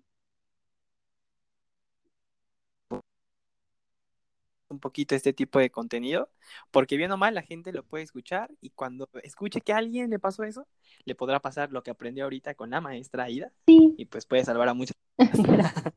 [4.70, 6.30] Un poquito este tipo de contenido,
[6.72, 10.10] porque bien o mal la gente lo puede escuchar y cuando escuche que a alguien
[10.10, 10.68] le pasó eso,
[11.06, 14.70] le podrá pasar lo que aprendió ahorita con la maestra Aida y pues puede salvar
[14.70, 14.96] a muchas.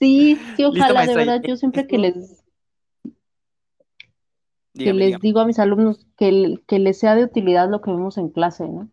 [0.00, 2.42] sí, sí, ojalá, de verdad, yo siempre que les
[4.74, 8.18] que les digo a mis alumnos que, que les sea de utilidad lo que vemos
[8.18, 8.90] en clase, ¿no?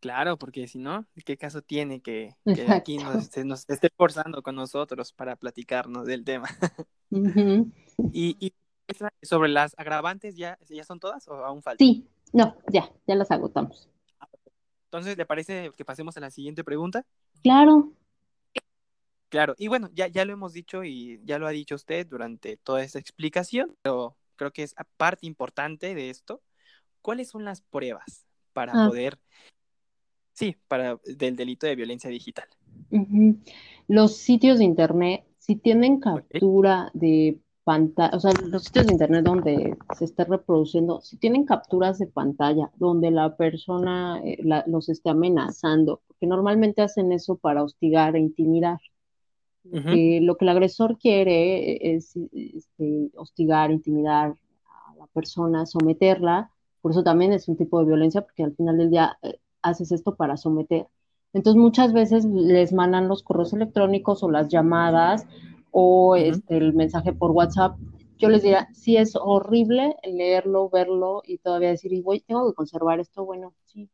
[0.00, 2.34] Claro, porque si no, ¿qué caso tiene que,
[2.68, 6.48] aquí nos, nos, esté forzando con nosotros para platicarnos del tema?
[8.12, 8.54] y,
[9.22, 11.86] sobre las agravantes, ¿ya, ¿ya son todas o aún faltan?
[11.86, 13.90] Sí, no, ya, ya las agotamos.
[14.84, 17.04] Entonces, ¿le parece que pasemos a la siguiente pregunta?
[17.42, 17.92] Claro.
[19.28, 22.56] Claro, y bueno, ya, ya lo hemos dicho y ya lo ha dicho usted durante
[22.56, 26.42] toda esta explicación, pero creo que es parte importante de esto.
[27.02, 28.88] ¿Cuáles son las pruebas para ah.
[28.88, 29.20] poder
[30.40, 32.46] Sí, para del delito de violencia digital.
[33.88, 39.22] Los sitios de internet, si tienen captura de pantalla, o sea, los sitios de internet
[39.22, 45.10] donde se esté reproduciendo, si tienen capturas de pantalla donde la persona eh, los esté
[45.10, 48.80] amenazando, porque normalmente hacen eso para hostigar e intimidar.
[49.62, 56.50] lo que el agresor quiere es este, hostigar, intimidar a la persona, someterla,
[56.80, 59.92] por eso también es un tipo de violencia, porque al final del día eh, haces
[59.92, 60.88] esto para someter.
[61.32, 65.26] Entonces muchas veces les mandan los correos electrónicos o las llamadas
[65.70, 67.76] o este, el mensaje por WhatsApp.
[68.18, 72.54] Yo les diría, si es horrible leerlo, verlo y todavía decir, y voy, tengo que
[72.54, 73.88] conservar esto, bueno, sí,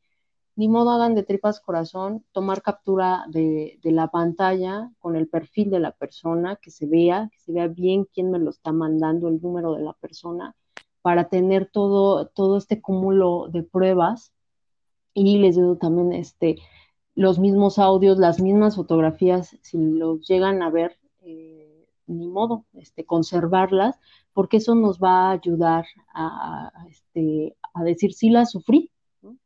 [0.57, 5.71] ni modo hagan de tripas corazón, tomar captura de, de, la pantalla con el perfil
[5.71, 9.29] de la persona, que se vea, que se vea bien quién me lo está mandando,
[9.29, 10.57] el número de la persona,
[11.03, 14.33] para tener todo, todo este cúmulo de pruebas
[15.25, 16.57] y les doy también este,
[17.15, 23.05] los mismos audios, las mismas fotografías, si los llegan a ver, eh, ni modo, este,
[23.05, 23.99] conservarlas,
[24.35, 28.91] porque eso nos va a ayudar a, este, a decir sí la sufrí,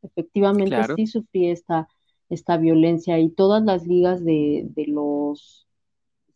[0.03, 1.87] efectivamente sí sufrí esta,
[2.29, 5.65] esta violencia y todas las ligas de, de los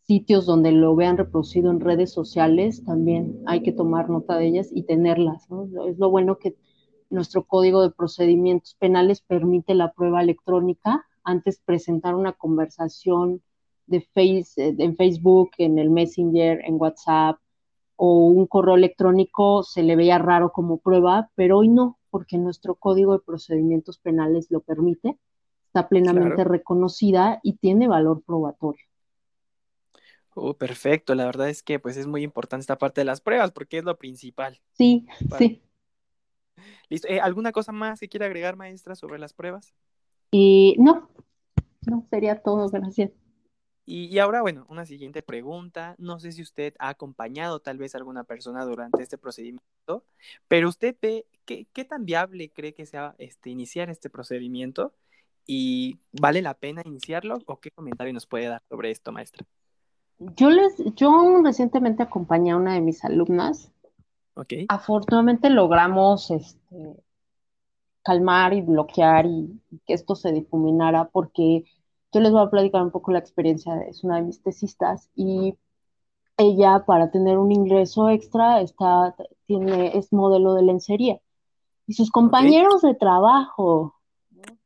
[0.06, 4.70] sitios donde lo vean reproducido en redes sociales, también hay que tomar nota de ellas
[4.72, 5.50] y tenerlas.
[5.50, 5.68] ¿no?
[5.86, 6.56] Es lo bueno que
[7.10, 11.06] nuestro Código de Procedimientos Penales permite la prueba electrónica.
[11.24, 13.42] Antes presentar una conversación
[13.86, 17.38] de face, eh, en Facebook, en el Messenger, en WhatsApp
[17.96, 22.74] o un correo electrónico se le veía raro como prueba, pero hoy no, porque nuestro
[22.74, 25.18] Código de Procedimientos Penales lo permite,
[25.66, 28.84] está plenamente reconocida y tiene valor probatorio.
[30.34, 31.14] Oh, perfecto.
[31.14, 33.84] La verdad es que pues es muy importante esta parte de las pruebas porque es
[33.84, 34.60] lo principal.
[34.72, 35.06] Sí,
[35.38, 35.62] sí.
[36.88, 37.08] Listo.
[37.08, 39.72] Eh, ¿Alguna cosa más que quiera agregar, maestra, sobre las pruebas?
[40.30, 41.08] Y no,
[41.86, 43.10] no, sería todo, gracias.
[43.88, 45.94] Y, ahora, bueno, una siguiente pregunta.
[45.98, 50.04] No sé si usted ha acompañado tal vez a alguna persona durante este procedimiento,
[50.48, 54.92] pero usted ve qué, qué tan viable cree que sea este, iniciar este procedimiento
[55.46, 59.46] y vale la pena iniciarlo o qué comentario nos puede dar sobre esto, maestra.
[60.18, 63.70] Yo les, yo recientemente acompañé a una de mis alumnas
[64.68, 67.02] Afortunadamente logramos este,
[68.02, 71.64] calmar y bloquear y, que esto se difuminara porque
[72.12, 75.56] yo les voy a platicar un poco la experiencia, es una de mis tesistas y
[76.36, 79.14] ella para tener un ingreso extra está,
[79.46, 81.20] tiene, es modelo de lencería.
[81.86, 83.94] Y sus compañeros de trabajo,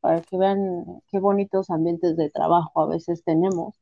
[0.00, 3.74] para que vean qué bonitos ambientes de trabajo a veces tenemos,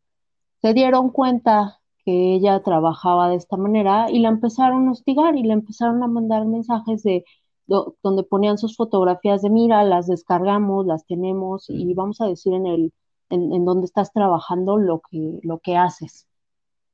[0.60, 1.77] se dieron cuenta
[2.08, 6.06] que ella trabajaba de esta manera y la empezaron a hostigar y le empezaron a
[6.06, 7.22] mandar mensajes de
[7.66, 12.66] donde ponían sus fotografías de mira, las descargamos, las tenemos y vamos a decir en
[12.66, 12.94] el
[13.28, 16.26] en, donde estás trabajando lo que lo que haces.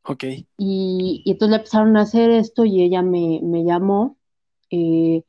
[0.03, 0.25] Ok.
[0.59, 4.17] Y, entonces le empezaron a hacer esto y ella me, llamó.
[4.71, 5.23] Eh,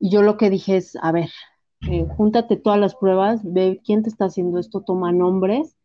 [0.00, 1.30] y yo lo que dije es, a ver,
[1.90, 5.78] eh, júntate todas las pruebas, ve quién te está haciendo esto, toma nombres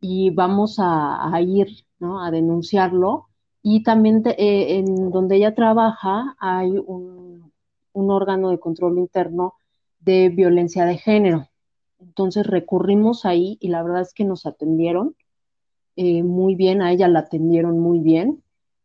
[0.00, 2.24] y vamos a, ir ¿no?
[2.24, 3.28] a denunciarlo.
[3.62, 7.52] Y también eh, en donde ella trabaja hay un,
[7.92, 9.54] órgano de control interno
[10.00, 11.48] de violencia de género.
[12.00, 15.14] Entonces recurrimos ahí y la verdad es que nos atendieron
[15.96, 18.42] eh, muy bien, a ella la atendieron muy bien.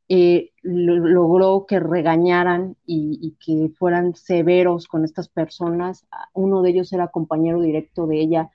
[0.07, 6.05] Eh, logró que regañaran y, que fueran severos con estas personas.
[6.33, 8.51] Uno de ellos era compañero directo de ella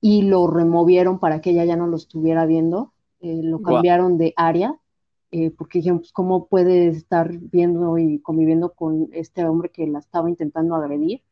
[0.00, 2.92] y lo removieron para que ella ya no lo estuviera viendo.
[3.20, 4.76] Eh, lo cambiaron de área
[5.56, 10.28] porque dijeron, pues, ¿cómo puede estar viendo y conviviendo con este hombre que la estaba
[10.28, 11.22] intentando agredir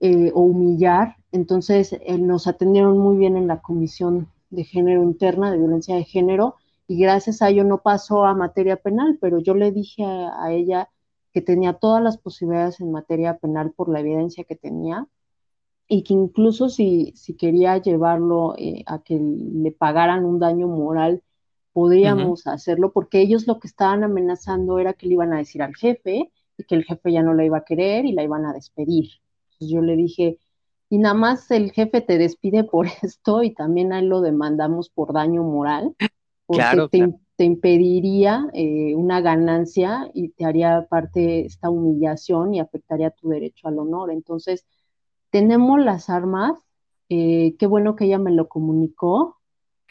[0.00, 1.16] o humillar?
[1.30, 6.56] Entonces, nos atendieron muy bien en la comisión de género interna, de violencia de género,
[6.86, 10.88] y gracias a ello no pasó a materia penal, pero yo le dije a, ella
[11.32, 15.06] que tenía todas las posibilidades en materia penal por la evidencia que tenía
[15.88, 21.22] y que incluso si, si quería llevarlo eh, a que le pagaran un daño moral,
[21.72, 25.74] podríamos hacerlo, porque ellos lo que estaban amenazando era que le iban a decir al
[25.74, 28.52] jefe y que el jefe ya no la iba a querer y la iban a
[28.52, 29.08] despedir.
[29.44, 30.38] Entonces yo le dije,
[30.90, 34.90] y nada más el jefe te despide por esto y también a él lo demandamos
[34.90, 35.94] por daño moral,
[36.46, 36.88] porque
[37.36, 43.68] te, impediría eh, una ganancia y te haría parte esta humillación y afectaría tu derecho
[43.68, 44.10] al honor.
[44.10, 44.66] Entonces,
[45.30, 46.58] tenemos las armas,
[47.08, 49.38] eh, qué bueno que ella me lo comunicó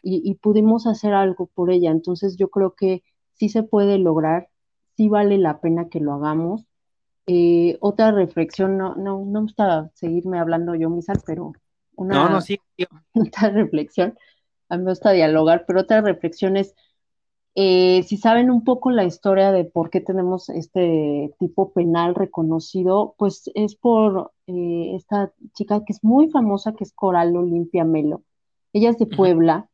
[0.04, 1.92] y, y pudimos hacer algo por ella.
[1.92, 4.50] Entonces, yo creo que sí se puede lograr,
[4.96, 6.66] sí vale la pena que lo hagamos.
[7.28, 11.52] Eh, otra reflexión, no, no, no me gusta seguirme hablando yo, Misal, pero
[11.98, 12.58] una no, no, sí,
[13.14, 14.18] otra reflexión,
[14.70, 16.74] a mí me gusta dialogar, pero otra reflexión es,
[17.60, 23.16] eh, si saben un poco la historia de por qué tenemos este tipo penal reconocido,
[23.18, 28.22] pues es por eh, esta chica que es muy famosa, que es Coral Olimpia Melo.
[28.74, 29.72] Ella es de Puebla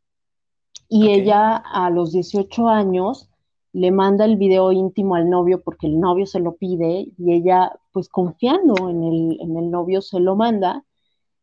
[0.88, 3.30] y ella a los 18 años
[3.74, 7.74] le manda el video íntimo al novio porque el novio se lo pide y ella,
[7.92, 10.86] pues confiando en el, en el novio, se lo manda.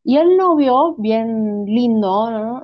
[0.03, 2.63] Y el novio, bien lindo,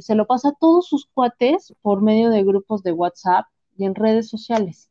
[0.00, 3.94] se lo pasa a todos sus cuates por medio de grupos de WhatsApp y en
[3.94, 4.90] redes sociales.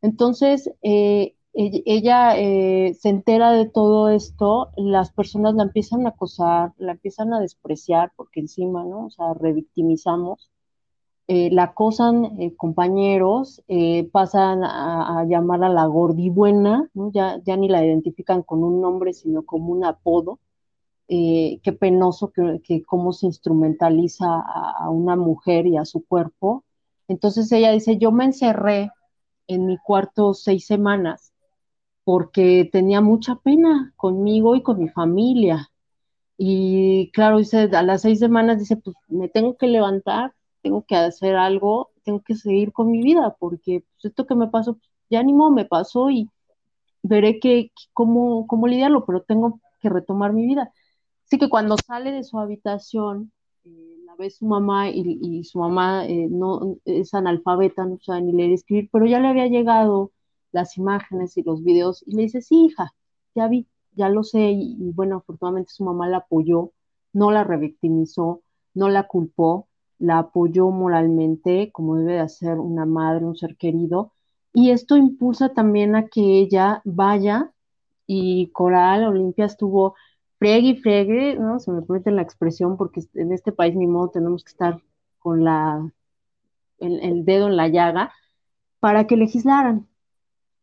[0.00, 6.72] Entonces, eh, ella eh, se entera de todo esto, las personas la empiezan a acosar,
[6.78, 9.06] la empiezan a despreciar, porque encima, ¿no?
[9.06, 10.50] O sea, revictimizamos
[11.26, 13.62] eh, la acosan compañeros,
[14.12, 17.10] pasan a, a la gordibuena, ¿no?
[17.12, 20.38] ya, ya ni la identifican con un nombre, sino como un apodo.
[21.08, 26.64] Qué penoso que, cómo se instrumentaliza a, una mujer y a su cuerpo.
[27.08, 28.90] Entonces ella dice, yo me encerré
[29.46, 31.32] en mi cuarto seis semanas
[32.04, 35.70] porque tenía mucha pena conmigo y con mi familia.
[36.38, 40.96] Y claro, dice, a las seis semanas dice, pues me tengo que levantar tengo que
[40.96, 44.90] hacer algo, tengo que seguir con mi vida, porque pues, esto que me pasó, pues,
[45.10, 46.30] ya ni modo me pasó y
[47.02, 50.72] veré que, cómo, cómo lidiarlo, pero tengo que retomar mi vida.
[51.26, 53.32] Así que cuando sale de su habitación,
[53.64, 58.32] eh, la ve su mamá y, su mamá eh, no es analfabeta, no sabe ni
[58.32, 60.12] leer ni escribir, pero ya le había llegado
[60.52, 62.94] las imágenes y los videos y le dice, sí, hija,
[63.34, 66.72] ya vi, ya lo sé, y, y bueno, afortunadamente su mamá la apoyó,
[67.12, 68.42] no la revictimizó,
[68.74, 74.12] no la culpó, la apoyó moralmente, como debe de hacer una madre, un ser querido,
[74.52, 77.52] y esto impulsa también a que ella vaya
[78.06, 79.96] y Coral Olimpia estuvo
[80.44, 81.58] fregue y fregue, ¿no?
[81.58, 84.78] Se me permite la expresión porque en este país ni modo tenemos que estar
[85.18, 85.90] con la
[86.78, 88.12] el, el dedo en la llaga
[88.78, 89.88] para que legislaran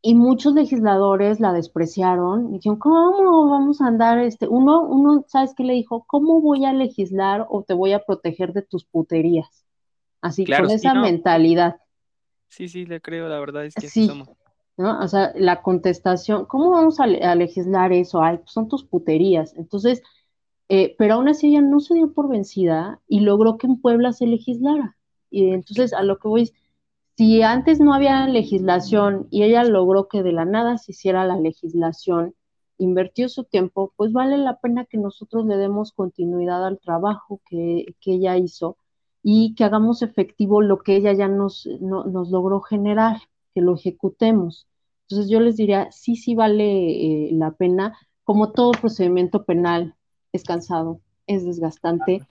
[0.03, 4.19] y muchos legisladores la despreciaron y dijeron, ¿cómo vamos a andar?
[4.19, 4.47] Este?
[4.47, 6.05] Uno, uno, ¿sabes qué le dijo?
[6.07, 9.65] ¿Cómo voy a legislar o te voy a proteger de tus puterías?
[10.21, 11.77] Así, con esa mentalidad.
[12.49, 14.29] Sí, sí, le creo, la verdad es que sí, somos.
[14.81, 14.99] ¿No?
[14.99, 18.21] O sea, la contestación, ¿cómo vamos a, legislar eso?
[18.21, 19.53] Ay, pues son tus puterías.
[19.57, 20.01] Entonces,
[20.69, 24.13] eh, pero aún así ella no se dio por vencida y logró que en Puebla
[24.13, 24.97] se legislara.
[25.29, 26.51] Y entonces, a lo que voy
[27.21, 31.37] si antes no había legislación y ella logró que de la nada se hiciera la
[31.37, 32.33] legislación,
[32.79, 37.95] invirtió su tiempo, pues vale la pena que nosotros le demos continuidad al trabajo que,
[38.05, 38.77] ella hizo
[39.21, 43.17] y que hagamos efectivo lo que ella ya nos, nos logró generar,
[43.53, 44.67] que lo ejecutemos.
[45.11, 49.95] Entonces yo les diría, sí, sí vale eh, la pena, como todo procedimiento penal,
[50.31, 52.25] es cansado, es desgastante,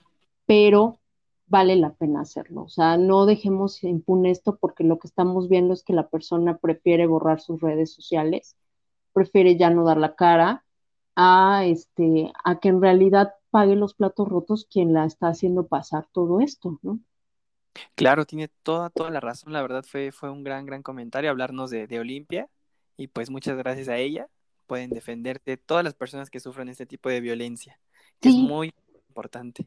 [0.47, 0.99] pero
[1.47, 2.63] vale la pena hacerlo.
[2.63, 6.57] O sea, no dejemos impune esto porque lo que estamos viendo es que la persona
[6.57, 8.57] prefiere borrar sus redes sociales,
[9.13, 10.65] prefiere ya no dar la cara
[11.17, 16.07] a este a que en realidad pague los platos rotos quien la está haciendo pasar
[16.13, 16.99] todo esto, ¿no?
[17.95, 19.53] Claro, tiene toda, toda la razón.
[19.53, 22.49] La verdad fue, fue un gran, gran comentario hablarnos de, de Olimpia.
[23.01, 24.29] Y pues muchas gracias a ella
[24.67, 27.81] pueden defenderte todas las personas que sufren este tipo de violencia,
[28.21, 28.75] que es muy
[29.09, 29.67] importante.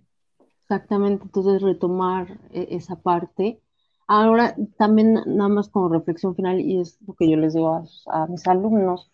[0.61, 3.59] Exactamente, entonces retomar e, esa parte.
[4.05, 8.27] Ahora, también nada más como reflexión final, y es lo que yo les digo a,
[8.27, 9.09] mis alumnos,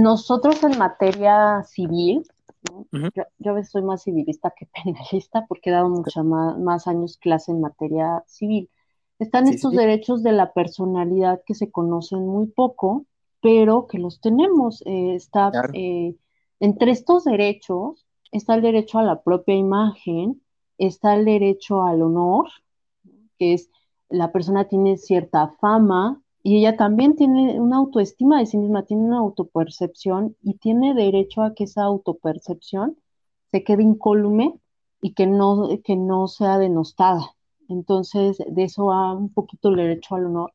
[0.00, 2.26] nosotros en materia civil,
[3.38, 7.52] yo, a veces soy más civilista que penalista porque he dado muchos más, años clase
[7.52, 8.68] en materia civil.
[9.20, 13.06] Están estos derechos de la personalidad que se conocen muy poco,
[13.44, 14.82] pero que los tenemos.
[14.86, 16.16] Eh, está, eh,
[16.60, 20.42] entre estos derechos está el derecho a la propia imagen,
[20.78, 22.46] está el derecho al honor,
[23.38, 23.70] que es
[24.08, 29.02] la persona tiene cierta fama y ella también tiene una autoestima de sí misma, tiene
[29.02, 32.96] una autopercepción y tiene derecho a que esa autopercepción
[33.50, 34.54] se quede incólume
[35.02, 37.36] y que no, que no sea denostada.
[37.68, 40.54] Entonces, de eso va un poquito el derecho al honor.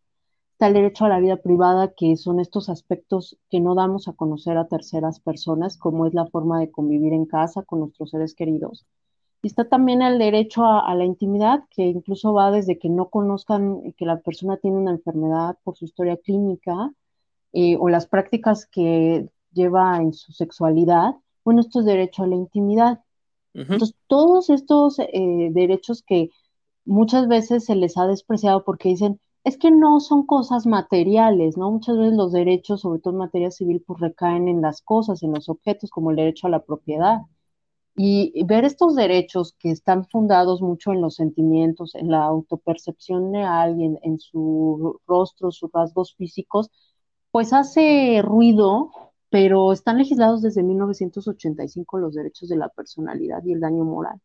[0.60, 4.14] Está el derecho a la vida privada, que son estos aspectos que no damos a
[4.14, 8.36] conocer a terceras personas, como es la forma de convivir en casa con nuestros seres
[8.36, 8.86] queridos
[9.41, 13.93] y está también el derecho a, la intimidad, que incluso va desde que no conozcan
[13.93, 16.91] que la persona tiene una enfermedad por su historia clínica
[17.53, 21.16] eh, o las prácticas que lleva en su sexualidad.
[21.45, 22.99] Bueno, esto es derecho a la intimidad.
[23.53, 26.30] Entonces, todos estos eh, derechos que
[26.86, 31.71] muchas veces se les ha despreciado porque dicen, es que no son cosas materiales, ¿no?
[31.71, 35.33] Muchas veces los derechos, sobre todo en materia civil, pues recaen en las cosas, en
[35.33, 37.21] los objetos, como el derecho a la propiedad.
[37.95, 43.43] Y ver estos derechos que están fundados mucho en los sentimientos, en la autopercepción de
[43.43, 46.69] alguien, en su rostro, sus rasgos físicos,
[47.31, 48.91] pues hace ruido,
[49.29, 54.21] pero están legislados desde 1985 los derechos de la personalidad y el daño moral.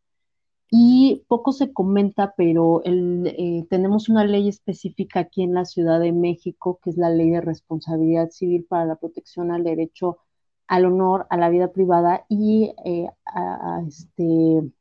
[0.76, 6.10] Y poco se comenta, pero eh, tenemos una ley específica aquí en la Ciudad de
[6.10, 10.18] México, que es la Ley de Responsabilidad Civil para la Protección al Derecho
[10.66, 14.72] al honor, a la vida privada y eh, a, este,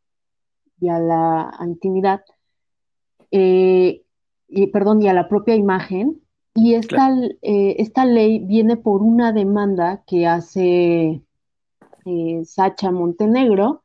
[0.79, 2.23] y a la intimidad,
[3.29, 4.01] eh,
[4.47, 6.23] y, perdón, y a la propia imagen.
[6.55, 7.11] Y esta,
[7.43, 11.21] esta ley viene por una demanda que hace
[12.45, 13.82] Sacha Montenegro,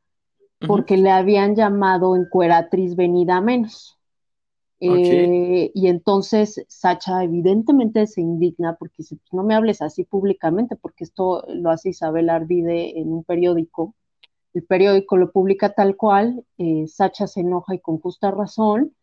[0.66, 3.98] porque le habían llamado encueratriz venida menos.
[4.80, 10.76] Eh, y entonces Sacha evidentemente se indigna porque dice, pues, no me hables así públicamente,
[10.76, 13.94] porque esto lo hace Isabel Arvide en un periódico.
[14.54, 18.94] El periódico lo publica tal cual, eh, Sacha se enoja y con justa razón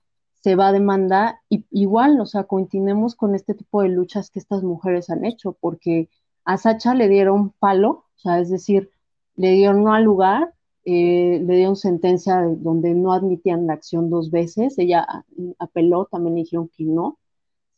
[0.46, 4.40] se va a demanda y igual, o sea, continuemos con este tipo de luchas que
[4.40, 6.10] estas mujeres han hecho, porque
[6.46, 8.92] a Sacha le dieron palo, o sea, es decir,
[9.36, 10.54] le dieron no al lugar,
[10.86, 15.06] eh, le dieron sentencia donde no admitían la acción dos veces, ella
[15.60, 17.18] apeló, también dijeron que no,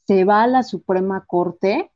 [0.06, 1.92] se va a la Suprema Corte,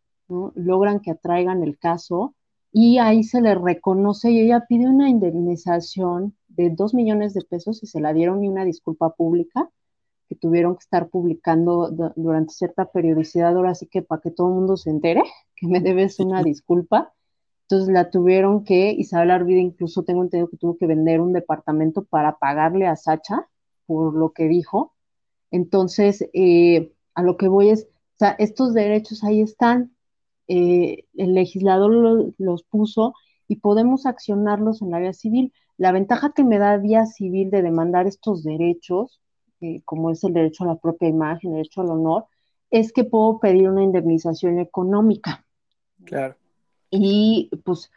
[0.55, 2.35] logran que atraigan el caso
[2.71, 7.83] y ahí se le reconoce y ella pide una indemnización de dos millones de pesos
[7.83, 9.69] y se la dieron y una disculpa pública
[10.29, 14.55] que tuvieron que estar publicando durante cierta periodicidad, ahora sí que para que todo el
[14.55, 15.23] mundo se entere
[15.55, 17.13] que me debes una disculpa
[17.71, 22.03] entonces la tuvieron que, Isabel Arvide incluso tengo entendido que tuvo que vender un departamento
[22.03, 23.47] para pagarle a Sacha
[23.85, 24.93] por lo que dijo.
[25.51, 29.95] Entonces, eh, a lo que voy es, o sea, estos derechos ahí están,
[30.49, 33.13] eh, el legislador los puso
[33.47, 35.53] y podemos accionarlos en la vía civil.
[35.77, 39.21] La ventaja que me da vía civil de demandar estos derechos,
[39.61, 42.25] eh, como es el derecho a la propia imagen, el derecho al honor,
[42.69, 45.45] es que puedo pedir una indemnización económica.
[46.03, 46.35] Claro.
[46.91, 47.89] Y pues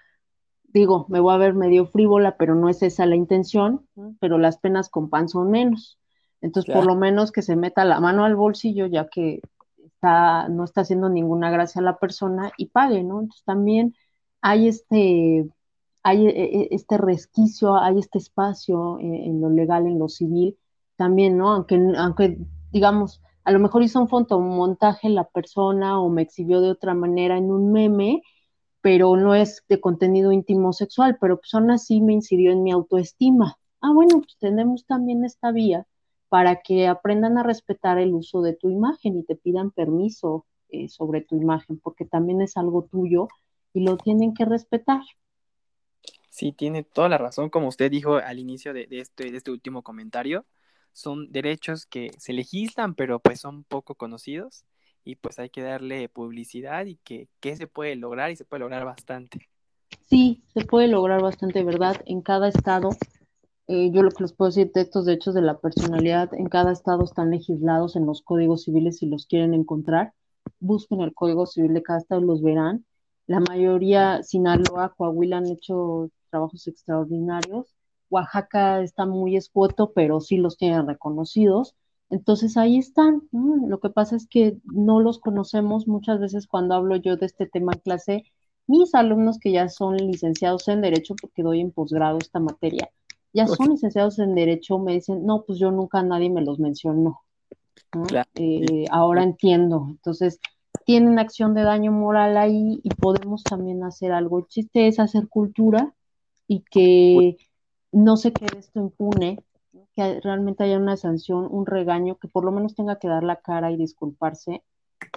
[0.73, 3.87] digo, me voy a ver medio frívola, pero no es esa la intención,
[4.21, 5.99] pero las penas con pan son menos.
[6.41, 9.41] Entonces, por lo menos que se meta la mano al bolsillo, ya que
[9.79, 13.21] está, no está haciendo ninguna gracia a la persona y pague, ¿no?
[13.21, 13.95] Entonces también
[14.43, 15.49] hay este,
[16.03, 20.59] hay e, e, este resquicio, hay este espacio en, en, lo legal, en lo civil,
[20.97, 21.53] también, ¿no?
[21.53, 22.39] Aunque, aunque
[22.73, 27.39] digamos, a lo mejor hizo un fotomontaje la persona o me exhibió de otra manera
[27.39, 28.23] en un meme,
[28.85, 32.71] pero no es de contenido íntimo sexual, pero pues aún así me incidió en mi
[32.71, 33.57] autoestima.
[33.81, 35.87] Ah, bueno, pues tenemos también esta vía
[36.29, 40.91] para que aprendan a respetar el uso de tu imagen y te pidan permiso eh,
[40.91, 43.29] sobre tu imagen, porque también es algo tuyo
[43.73, 45.01] y lo tienen que respetar.
[46.29, 49.81] Sí, tiene toda la razón, como usted dijo al inicio de, este, de este último
[49.81, 50.45] comentario.
[50.93, 54.67] son derechos que se legislan, pero pues son poco conocidos
[55.05, 58.85] y pues hay que darle publicidad y que, se puede lograr y se puede lograr
[58.85, 59.49] bastante.
[60.09, 61.97] Sí, se puede lograr bastante, ¿verdad?
[62.07, 62.91] En cada estado,
[63.69, 66.73] eh, yo lo que les puedo decir de estos derechos de la personalidad, en cada
[66.73, 70.15] estado están legislados en los códigos civiles si los quieren encontrar.
[70.61, 72.85] Busquen el código civil de cada estado los verán.
[73.27, 77.75] La mayoría, Sinaloa, Coahuila han hecho trabajos extraordinarios.
[78.11, 81.75] Oaxaca está muy escueto, pero sí los tienen reconocidos.
[82.11, 83.23] Entonces ahí están.
[83.33, 87.47] Lo que pasa es que no los conocemos muchas veces cuando hablo yo de este
[87.47, 88.25] tema en clase.
[88.67, 92.91] Mis alumnos que ya son licenciados en Derecho, porque doy en posgrado esta materia,
[93.33, 97.21] ya son licenciados en Derecho, me dicen, no, pues yo nunca nadie me los mencionó.
[98.37, 99.87] Eh, ahora entiendo.
[99.91, 100.41] Entonces,
[100.87, 104.39] tienen acción de daño moral ahí y podemos también hacer algo.
[104.39, 105.95] El chiste es hacer cultura
[106.47, 107.37] y que
[107.93, 109.39] no se quede esto impune,
[109.95, 113.37] que realmente haya una sanción, un regaño, que por lo menos tenga que dar la
[113.37, 114.63] cara y disculparse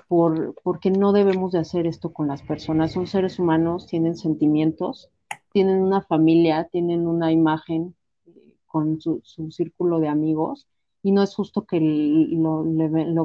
[0.07, 2.91] por, porque no debemos de hacer esto con las personas.
[2.91, 5.09] Son seres humanos, tienen sentimientos,
[5.51, 7.95] tienen una familia, tienen una imagen
[8.27, 9.21] eh, con su,
[9.51, 10.67] círculo de amigos
[11.01, 12.63] y no es justo que lo,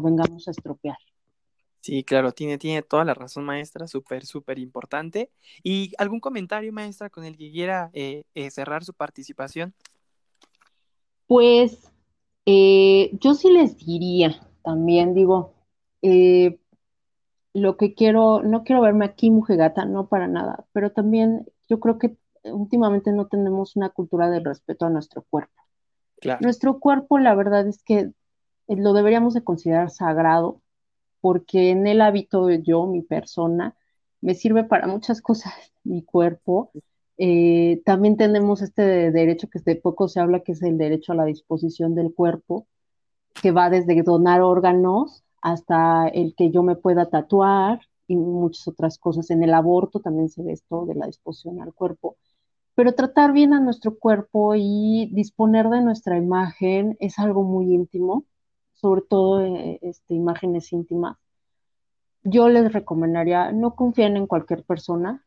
[0.01, 0.97] vengamos a estropear.
[1.81, 5.31] Sí, claro, tiene, tiene toda la razón, maestra, súper, súper importante.
[5.65, 9.75] ¿Y algún comentario, maestra, con el que quiera eh, eh, cerrar su participación?
[11.33, 11.91] Pues
[12.45, 15.55] eh, yo sí les diría también, digo,
[17.55, 21.99] lo que quiero, no quiero verme aquí mujegata, no para nada, pero también yo creo
[21.99, 25.55] que últimamente no tenemos una cultura de respeto a nuestro cuerpo.
[26.21, 26.41] Claro.
[26.43, 28.11] Nuestro cuerpo, la verdad es que
[28.69, 30.61] lo deberíamos de considerar sagrado
[31.23, 33.75] porque en él habito yo, mi persona,
[34.21, 36.73] me sirve para muchas cosas, mi cuerpo.
[37.25, 41.17] Eh, también tenemos este derecho que de poco se habla, que es el derecho a
[41.17, 42.67] la disposición del cuerpo,
[43.41, 48.99] que va desde donar órganos hasta el que yo me pueda tatuar y muchas otras
[48.99, 49.31] cosas.
[49.31, 52.17] En el aborto también se ve esto de la disposición al cuerpo.
[52.75, 58.25] Pero tratar bien a nuestro cuerpo y disponer de nuestra imagen es algo muy íntimo
[58.83, 61.17] sobre todo eh, este, imágenes íntimas,
[62.25, 65.25] yo les recomendaría no confíen en cualquier persona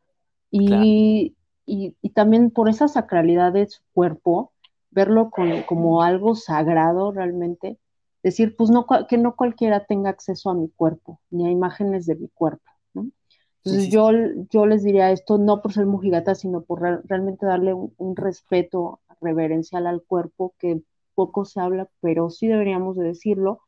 [0.51, 1.35] y,
[1.65, 4.51] y, también por esa sacralidad de su cuerpo,
[4.91, 5.29] verlo
[5.65, 7.77] como algo sagrado realmente,
[8.23, 12.15] decir, pues no, que no cualquiera tenga acceso a mi cuerpo, ni a imágenes de
[12.15, 12.63] mi cuerpo.
[12.93, 14.11] Entonces Yo,
[14.51, 18.99] yo les diría esto no por ser mujigata, sino por realmente darle un, un respeto
[19.21, 20.81] reverencial al cuerpo que
[21.15, 23.61] poco se habla, pero sí deberíamos de decirlo,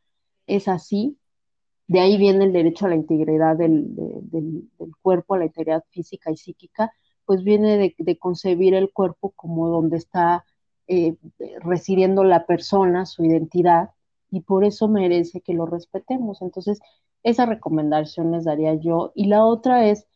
[0.46, 1.18] es así.
[1.88, 3.88] De ahí viene el derecho a la integridad del,
[5.02, 6.92] cuerpo, a la integridad física y psíquica,
[7.28, 10.46] pues viene de, concebir el cuerpo como donde está
[10.88, 11.18] eh,
[11.60, 13.92] residiendo la persona, su identidad,
[14.32, 16.42] y por eso merece que lo respetemos.
[16.42, 16.80] Entonces,
[17.24, 19.12] esa recomendación les daría yo.
[19.14, 20.08] Y la otra es,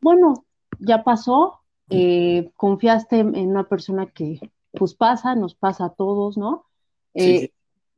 [0.00, 0.44] bueno,
[0.78, 4.38] ya pasó, eh, confiaste en una persona que
[4.72, 6.66] pues pasa, nos pasa a todos, ¿no?
[7.14, 7.50] Eh,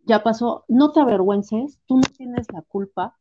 [0.07, 3.16] ya pasó, no te avergüences, tú no tienes la culpa,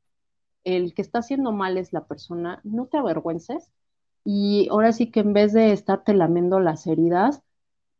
[0.63, 3.71] el que está haciendo mal es la persona, no te avergüences.
[4.25, 7.41] Y ahora sí que en vez de estarte lamiendo las heridas,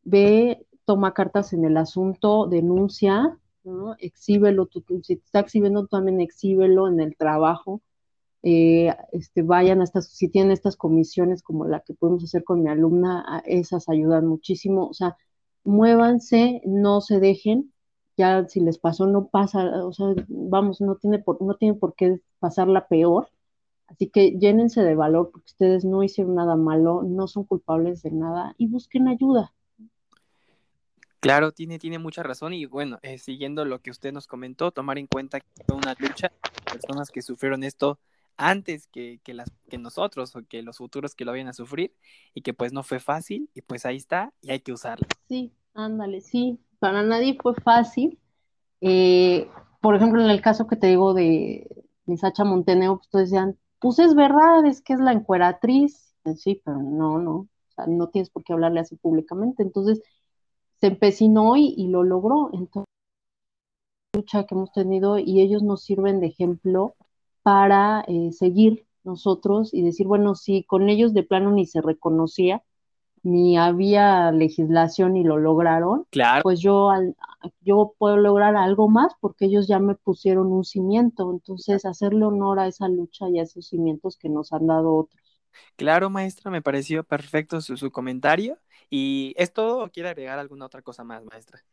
[0.03, 3.95] ve, toma cartas en el asunto, denuncia, ¿no?
[3.99, 7.81] Exhíbelo, tú, si te está exhibiendo también exhíbelo en el trabajo.
[8.43, 12.61] Eh, este, vayan a estas, si tienen estas comisiones como la que podemos hacer con
[12.63, 14.87] mi alumna, esas ayudan muchísimo.
[14.87, 15.17] O sea,
[15.63, 17.73] muévanse, no se dejen,
[18.17, 21.95] ya si les pasó no pasa, o sea, vamos, no tiene por, no tiene por
[21.95, 23.29] qué pasarla peor.
[23.93, 28.09] Así que llénense de valor porque ustedes no hicieron nada malo, no son culpables de
[28.11, 29.53] nada y busquen ayuda.
[31.19, 34.97] Claro, tiene, tiene mucha razón y bueno, eh, siguiendo lo que usted nos comentó, tomar
[34.97, 36.31] en cuenta que fue una lucha,
[36.65, 37.99] personas que sufrieron esto
[38.35, 41.93] antes que, que, las, que nosotros o que los futuros que lo vayan a sufrir
[42.33, 45.05] y que pues no fue fácil y pues ahí está y hay que usarlo.
[45.29, 48.17] Sí, ándale, sí, para nadie fue fácil.
[48.81, 49.47] Eh,
[49.81, 53.57] por ejemplo, en el caso que te digo de, de Sacha Montenegro, pues todos decían,
[53.83, 56.15] pues es verdad, es que es la encueratriz.
[56.37, 59.61] Sí, pero no, no, o sea, no tienes por qué hablarle así públicamente.
[59.61, 60.01] Entonces,
[60.79, 62.49] se empecinó y, lo logró.
[62.53, 62.87] Entonces,
[64.15, 66.95] lucha que hemos tenido y ellos nos sirven de ejemplo
[67.41, 72.63] para eh, seguir nosotros y decir, bueno, si con ellos de plano ni se reconocía,
[73.23, 76.05] ni había legislación y lo lograron,
[76.43, 76.91] pues yo,
[77.61, 81.31] yo puedo lograr algo más porque ellos ya me pusieron un cimiento.
[81.31, 85.23] Entonces, hacerle honor a esa lucha y a esos cimientos que nos han dado otros.
[85.77, 88.57] Claro, maestra, me pareció perfecto su, comentario.
[88.89, 91.63] ¿Y es todo o quiere agregar alguna otra cosa más, maestra?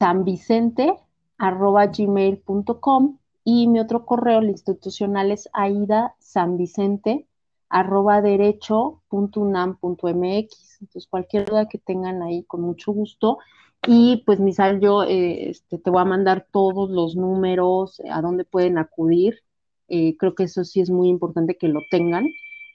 [0.00, 0.92] sanvicente,
[1.38, 7.28] arroba gmail.com y mi otro correo, el institucional, es aida sanvicente,
[7.70, 10.80] arroba derecho.unam.mx.
[10.80, 13.38] Entonces, cualquier duda que tengan ahí, con mucho gusto.
[13.86, 18.20] Y pues, Misal, yo eh, este, te voy a mandar todos los números, eh, a
[18.20, 19.42] dónde pueden acudir.
[19.88, 22.26] Eh, creo que eso sí es muy importante que lo tengan.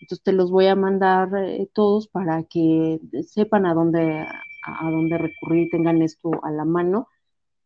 [0.02, 4.92] Entonces te los voy a mandar eh, todos para que sepan a dónde, a, a
[4.92, 7.08] dónde recurrir, tengan esto a la mano.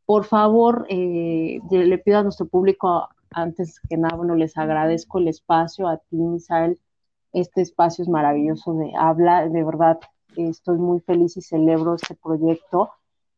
[0.05, 5.87] Por favor, le pido a nuestro público, antes que nada, bueno, les agradezco el espacio,
[5.87, 6.79] a ti, Misael.
[7.33, 9.99] Este espacio es maravilloso de habla, de verdad,
[10.35, 12.91] estoy muy feliz y celebro este proyecto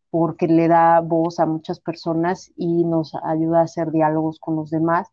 [0.09, 4.69] porque le da voz a muchas personas y nos ayuda a hacer diálogos con los
[4.69, 5.07] demás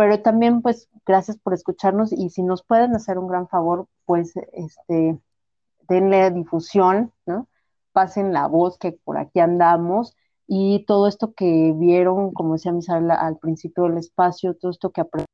[0.00, 4.32] pero también pues gracias por escucharnos y si nos pueden hacer un gran favor, pues
[4.54, 5.20] este
[5.86, 7.48] denle difusión, ¿no?
[7.92, 10.16] Pasen la voz que por aquí andamos
[10.46, 15.02] y todo esto que vieron, como decía Misael al principio del espacio, todo esto que
[15.02, 15.28] aprendimos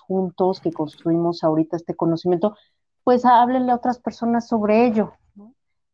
[0.00, 2.56] juntos, que construimos ahorita este conocimiento,
[3.04, 5.12] pues háblenle a otras personas sobre ello.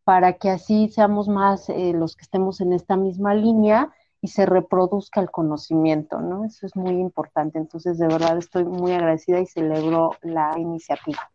[0.05, 4.47] Para que así seamos más eh, los que estemos en esta misma línea y se
[4.47, 6.45] reproduzca el conocimiento, ¿no?
[6.45, 7.59] Eso es muy importante.
[7.59, 11.31] Entonces, de verdad, estoy muy agradecida y celebro la iniciativa.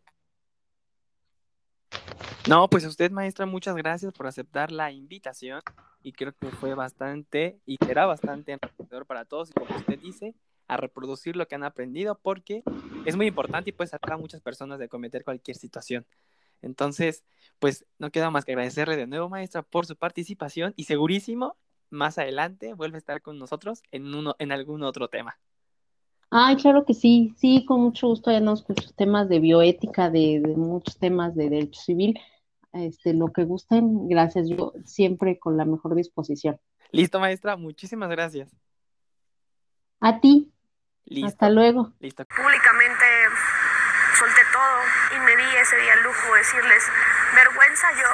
[2.49, 5.61] No, pues a usted, maestra, muchas gracias por aceptar la invitación
[6.01, 10.35] y creo que fue bastante y será bastante enriquecedor para todos y como usted dice,
[10.73, 12.63] a reproducir lo que han aprendido porque
[13.05, 16.05] es muy importante y puede sacar a muchas personas de cometer cualquier situación.
[16.61, 17.23] Entonces,
[17.59, 21.57] pues no queda más que agradecerle de nuevo, maestra, por su participación y segurísimo,
[21.89, 25.37] más adelante vuelve a estar con nosotros en, uno, en algún otro tema.
[26.29, 28.31] Ay, claro que sí, sí, con mucho gusto.
[28.31, 32.19] Ya nos muchos temas de bioética, de, de muchos temas de derecho civil.
[32.71, 34.49] Este, lo que gusten, gracias.
[34.49, 36.59] Yo siempre con la mejor disposición.
[36.91, 38.55] Listo, maestra, muchísimas gracias.
[39.99, 40.52] A ti.
[41.05, 41.27] Listo.
[41.27, 41.91] Hasta luego.
[41.99, 42.25] Listo.
[42.25, 43.05] Públicamente
[44.17, 44.83] solté todo
[45.15, 46.83] y me di ese día el lujo de decirles,
[47.35, 48.09] vergüenza yo,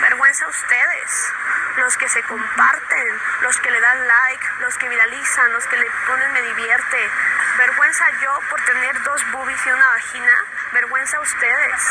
[0.00, 1.32] vergüenza ustedes,
[1.78, 3.08] los que se comparten,
[3.42, 7.10] los que le dan like, los que viralizan, los que le ponen me divierte,
[7.58, 10.32] vergüenza yo por tener dos boobies y una vagina,
[10.72, 11.82] vergüenza ustedes,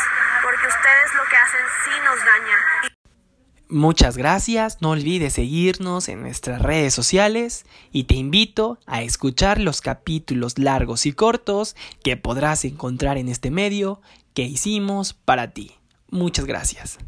[0.42, 2.93] porque ustedes lo que hacen sí nos daña.
[3.68, 9.80] Muchas gracias, no olvides seguirnos en nuestras redes sociales y te invito a escuchar los
[9.80, 14.02] capítulos largos y cortos que podrás encontrar en este medio
[14.34, 15.72] que hicimos para ti.
[16.10, 16.98] Muchas gracias.